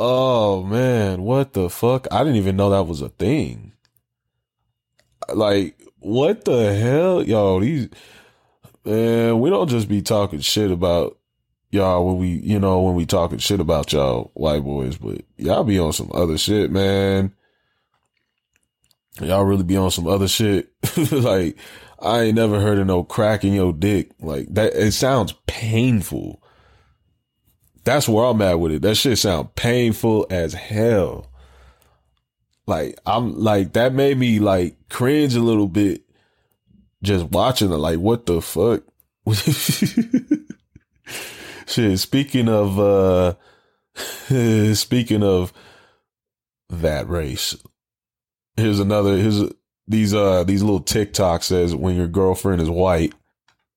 Oh 0.00 0.62
man, 0.62 1.22
what 1.22 1.52
the 1.52 1.68
fuck? 1.68 2.08
I 2.10 2.20
didn't 2.20 2.36
even 2.36 2.56
know 2.56 2.70
that 2.70 2.84
was 2.84 3.02
a 3.02 3.10
thing. 3.10 3.72
Like, 5.32 5.78
what 5.98 6.46
the 6.46 6.74
hell, 6.74 7.22
yo? 7.22 7.60
These 7.60 7.90
man, 8.84 9.38
we 9.40 9.50
don't 9.50 9.68
just 9.68 9.88
be 9.88 10.00
talking 10.00 10.40
shit 10.40 10.70
about 10.70 11.18
y'all 11.70 12.06
when 12.06 12.16
we, 12.16 12.28
you 12.28 12.58
know, 12.58 12.80
when 12.80 12.94
we 12.94 13.04
talking 13.04 13.38
shit 13.38 13.60
about 13.60 13.92
y'all 13.92 14.30
white 14.32 14.64
boys, 14.64 14.96
but 14.96 15.20
y'all 15.36 15.64
be 15.64 15.78
on 15.78 15.92
some 15.92 16.10
other 16.14 16.38
shit, 16.38 16.70
man. 16.70 17.34
Y'all 19.20 19.44
really 19.44 19.64
be 19.64 19.76
on 19.76 19.90
some 19.90 20.06
other 20.06 20.28
shit. 20.28 20.72
like, 21.12 21.58
I 22.00 22.22
ain't 22.22 22.36
never 22.36 22.58
heard 22.58 22.78
of 22.78 22.86
no 22.86 23.04
cracking 23.04 23.52
your 23.52 23.74
dick. 23.74 24.12
Like 24.18 24.46
that, 24.54 24.72
it 24.74 24.92
sounds 24.92 25.34
painful. 25.46 26.39
That's 27.84 28.08
where 28.08 28.24
I'm 28.26 28.42
at 28.42 28.60
with 28.60 28.72
it. 28.72 28.82
That 28.82 28.96
shit 28.96 29.18
sound 29.18 29.54
painful 29.54 30.26
as 30.30 30.54
hell. 30.54 31.30
Like 32.66 32.98
I'm 33.06 33.38
like 33.38 33.72
that 33.72 33.94
made 33.94 34.18
me 34.18 34.38
like 34.38 34.76
cringe 34.88 35.34
a 35.34 35.40
little 35.40 35.68
bit 35.68 36.02
just 37.02 37.26
watching 37.26 37.72
it. 37.72 37.76
Like 37.76 37.98
what 37.98 38.26
the 38.26 38.40
fuck? 38.40 38.82
shit. 41.66 41.98
Speaking 41.98 42.48
of 42.48 42.78
uh 42.78 43.34
speaking 44.74 45.22
of 45.22 45.52
that 46.68 47.08
race, 47.08 47.56
here's 48.56 48.78
another. 48.78 49.16
Here's 49.16 49.42
these 49.88 50.14
uh 50.14 50.44
these 50.44 50.62
little 50.62 50.80
TikTok 50.80 51.42
says 51.42 51.74
when 51.74 51.96
your 51.96 52.06
girlfriend 52.06 52.62
is 52.62 52.70
white. 52.70 53.14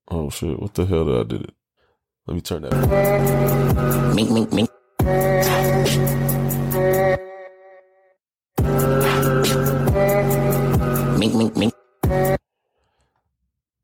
Oh 0.10 0.30
shit! 0.30 0.60
What 0.60 0.76
the 0.76 0.86
hell 0.86 1.06
did 1.06 1.20
I 1.20 1.24
did 1.24 1.42
it? 1.44 1.54
Let 2.26 2.36
me 2.36 2.42
turn 2.42 2.62
that. 2.62 4.14
Mink, 4.16 4.32
mink, 4.32 4.54
mink. 4.54 4.70
Mink, 11.20 11.36
mink, 11.36 11.58
mink. 11.58 11.74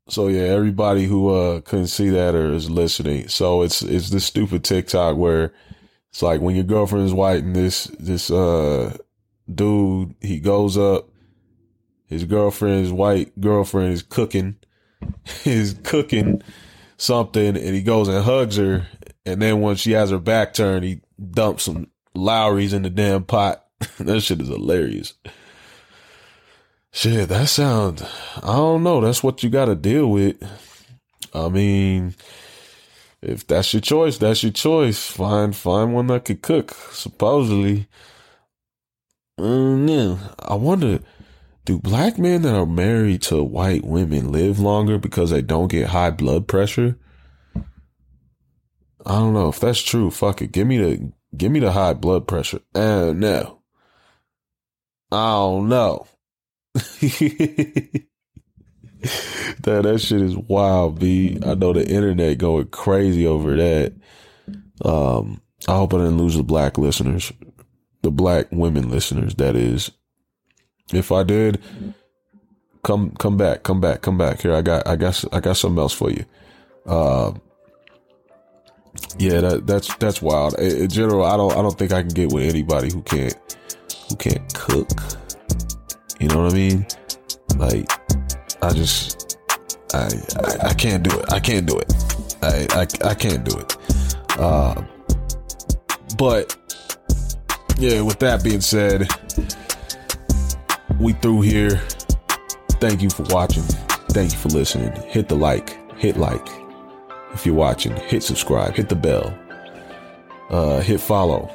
So 0.08 0.28
yeah, 0.28 0.40
everybody 0.40 1.04
who 1.04 1.28
uh, 1.28 1.60
couldn't 1.60 1.88
see 1.88 2.08
that 2.08 2.34
or 2.34 2.54
is 2.54 2.70
listening. 2.70 3.28
So 3.28 3.60
it's 3.60 3.82
it's 3.82 4.08
this 4.08 4.24
stupid 4.24 4.64
TikTok 4.64 5.18
where 5.18 5.52
it's 6.08 6.22
like 6.22 6.40
when 6.40 6.54
your 6.54 6.64
girlfriend's 6.64 7.12
white 7.12 7.44
and 7.44 7.54
this 7.54 7.84
this 7.98 8.30
uh 8.30 8.96
dude 9.54 10.14
he 10.22 10.40
goes 10.40 10.78
up, 10.78 11.10
his 12.06 12.24
girlfriend's 12.24 12.90
white 12.90 13.38
girlfriend 13.38 13.92
is 13.92 14.02
cooking, 14.02 14.56
is 15.44 15.74
cooking 15.84 16.42
something, 17.00 17.56
and 17.56 17.74
he 17.74 17.82
goes 17.82 18.08
and 18.08 18.24
hugs 18.24 18.56
her, 18.56 18.86
and 19.24 19.40
then 19.40 19.60
when 19.60 19.76
she 19.76 19.92
has 19.92 20.10
her 20.10 20.18
back 20.18 20.52
turned, 20.54 20.84
he 20.84 21.00
dumps 21.30 21.64
some 21.64 21.90
Lawry's 22.14 22.72
in 22.72 22.82
the 22.82 22.90
damn 22.90 23.24
pot. 23.24 23.64
that 23.98 24.20
shit 24.20 24.40
is 24.40 24.48
hilarious. 24.48 25.14
Shit, 26.92 27.28
that 27.28 27.48
sounds, 27.48 28.02
I 28.42 28.56
don't 28.56 28.82
know. 28.82 29.00
That's 29.00 29.22
what 29.22 29.42
you 29.42 29.50
got 29.50 29.66
to 29.66 29.76
deal 29.76 30.10
with. 30.10 30.36
I 31.32 31.48
mean, 31.48 32.16
if 33.22 33.46
that's 33.46 33.72
your 33.72 33.80
choice, 33.80 34.18
that's 34.18 34.42
your 34.42 34.52
choice. 34.52 35.06
Find, 35.06 35.54
find 35.54 35.94
one 35.94 36.08
that 36.08 36.24
could 36.24 36.42
cook, 36.42 36.72
supposedly. 36.90 37.86
Um, 39.38 39.86
yeah. 39.88 40.16
I 40.40 40.54
wonder, 40.54 40.98
do 41.70 41.78
black 41.78 42.18
men 42.18 42.42
that 42.42 42.54
are 42.54 42.66
married 42.66 43.22
to 43.22 43.42
white 43.42 43.84
women 43.84 44.32
live 44.32 44.58
longer 44.58 44.98
because 44.98 45.30
they 45.30 45.42
don't 45.42 45.68
get 45.68 45.88
high 45.88 46.10
blood 46.10 46.48
pressure? 46.48 46.98
I 49.06 49.18
don't 49.18 49.34
know 49.34 49.48
if 49.48 49.60
that's 49.60 49.80
true. 49.80 50.10
Fuck 50.10 50.42
it. 50.42 50.52
Give 50.52 50.66
me 50.66 50.78
the, 50.78 51.12
give 51.36 51.52
me 51.52 51.60
the 51.60 51.72
high 51.72 51.94
blood 51.94 52.26
pressure. 52.26 52.60
Uh, 52.74 53.12
no. 53.14 53.62
I 55.12 55.30
don't 55.32 55.68
know. 55.68 56.06
that 56.74 58.04
that 59.62 60.00
shit 60.00 60.20
is 60.20 60.36
wild, 60.36 60.98
B. 60.98 61.38
I 61.44 61.54
know 61.54 61.72
the 61.72 61.88
internet 61.88 62.38
going 62.38 62.66
crazy 62.66 63.26
over 63.26 63.56
that. 63.56 63.94
Um, 64.84 65.40
I 65.68 65.72
hope 65.72 65.94
I 65.94 65.98
didn't 65.98 66.18
lose 66.18 66.36
the 66.36 66.42
black 66.42 66.78
listeners, 66.78 67.32
the 68.02 68.10
black 68.10 68.46
women 68.52 68.90
listeners. 68.90 69.34
That 69.36 69.56
is, 69.56 69.90
if 70.92 71.12
I 71.12 71.22
did, 71.22 71.60
come 72.82 73.10
come 73.12 73.36
back, 73.36 73.62
come 73.62 73.80
back, 73.80 74.02
come 74.02 74.18
back. 74.18 74.42
Here, 74.42 74.54
I 74.54 74.62
got 74.62 74.86
I 74.86 74.96
got 74.96 75.24
I 75.32 75.40
got 75.40 75.56
something 75.56 75.80
else 75.80 75.92
for 75.92 76.10
you. 76.10 76.24
Uh, 76.86 77.32
yeah, 79.18 79.40
that 79.40 79.66
that's 79.66 79.94
that's 79.96 80.20
wild. 80.20 80.58
In, 80.58 80.82
in 80.82 80.88
general, 80.88 81.24
I 81.24 81.36
don't 81.36 81.52
I 81.52 81.62
don't 81.62 81.78
think 81.78 81.92
I 81.92 82.02
can 82.02 82.10
get 82.10 82.32
with 82.32 82.48
anybody 82.48 82.90
who 82.90 83.02
can't 83.02 83.36
who 84.08 84.16
can't 84.16 84.52
cook. 84.54 84.88
You 86.20 86.28
know 86.28 86.42
what 86.42 86.52
I 86.52 86.54
mean? 86.54 86.86
Like, 87.56 87.90
I 88.62 88.72
just, 88.74 89.38
I, 89.94 90.08
I, 90.36 90.68
I 90.68 90.74
can't 90.74 91.02
do 91.02 91.18
it. 91.18 91.32
I 91.32 91.40
can't 91.40 91.66
do 91.66 91.78
it. 91.78 91.92
I, 92.42 92.66
I, 92.72 93.10
I 93.10 93.14
can't 93.14 93.42
do 93.42 93.58
it. 93.58 93.76
Uh, 94.38 94.82
but 96.18 96.54
yeah, 97.78 98.02
with 98.02 98.18
that 98.18 98.44
being 98.44 98.60
said, 98.60 99.08
we 101.00 101.14
through 101.14 101.40
here. 101.40 101.76
Thank 102.72 103.02
you 103.02 103.08
for 103.10 103.22
watching. 103.24 103.62
Thank 104.10 104.32
you 104.32 104.38
for 104.38 104.48
listening. 104.48 104.92
Hit 105.08 105.28
the 105.28 105.34
like, 105.34 105.78
hit 105.98 106.16
like 106.16 106.46
if 107.32 107.46
you're 107.46 107.54
watching. 107.54 107.96
Hit 107.96 108.22
subscribe, 108.22 108.74
hit 108.74 108.88
the 108.88 108.96
bell, 108.96 109.36
uh, 110.50 110.80
hit 110.80 111.00
follow. 111.00 111.50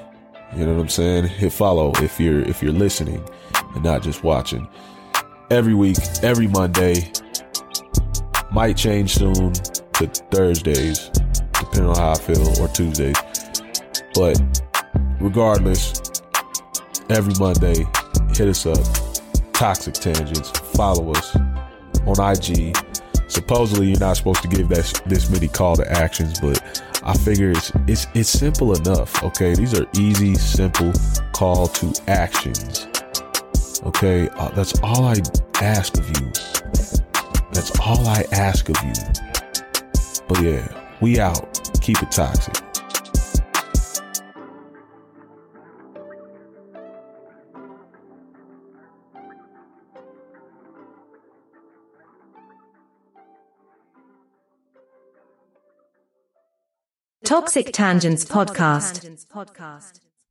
You 0.56 0.66
know 0.66 0.74
what 0.74 0.82
I'm 0.82 0.90
saying? 0.90 1.28
Hit 1.28 1.54
follow 1.54 1.92
if 1.98 2.20
you're 2.20 2.42
if 2.42 2.64
you're 2.64 2.74
listening 2.74 3.24
and 3.76 3.84
not 3.84 4.02
just 4.02 4.24
watching. 4.24 4.68
Every 5.52 5.74
week, 5.74 5.98
every 6.24 6.48
Monday. 6.48 7.12
Might 8.52 8.78
change 8.78 9.16
soon 9.16 9.52
to 9.54 10.08
Thursdays, 10.32 11.10
depending 11.60 11.88
on 11.88 11.96
how 11.98 12.12
I 12.12 12.16
feel, 12.16 12.62
or 12.62 12.70
Tuesdays. 12.70 13.18
But 14.14 14.42
regardless, 15.20 16.02
every 17.10 17.34
Monday, 17.38 17.86
hit 18.34 18.48
us 18.48 18.66
up. 18.66 19.05
Toxic 19.56 19.94
Tangents. 19.94 20.50
Follow 20.76 21.14
us 21.14 21.34
on 22.06 22.20
IG. 22.20 22.76
Supposedly, 23.30 23.88
you're 23.88 24.00
not 24.00 24.18
supposed 24.18 24.42
to 24.42 24.50
give 24.50 24.68
that 24.68 25.02
this 25.06 25.30
many 25.30 25.48
call 25.48 25.78
to 25.78 25.90
actions, 25.90 26.42
but 26.42 26.84
I 27.04 27.14
figure 27.14 27.52
it's 27.52 27.72
it's 27.88 28.08
it's 28.14 28.30
simple 28.30 28.76
enough. 28.76 29.24
Okay, 29.24 29.56
these 29.56 29.74
are 29.80 29.88
easy, 29.96 30.36
simple 30.36 30.92
call 31.32 31.68
to 31.70 32.02
actions. 32.08 32.88
Okay, 33.86 34.28
uh, 34.30 34.50
that's 34.50 34.78
all 34.82 35.06
I 35.06 35.16
ask 35.62 35.98
of 35.98 36.08
you. 36.10 36.32
That's 37.54 37.80
all 37.80 38.06
I 38.08 38.26
ask 38.34 38.68
of 38.68 38.76
you. 38.84 38.94
But 40.28 40.42
yeah, 40.42 40.68
we 41.00 41.18
out. 41.20 41.72
Keep 41.82 42.04
it 42.04 42.12
toxic. 42.12 42.56
Toxic 57.26 57.72
Tangents 57.74 58.24
Podcast. 58.24 60.05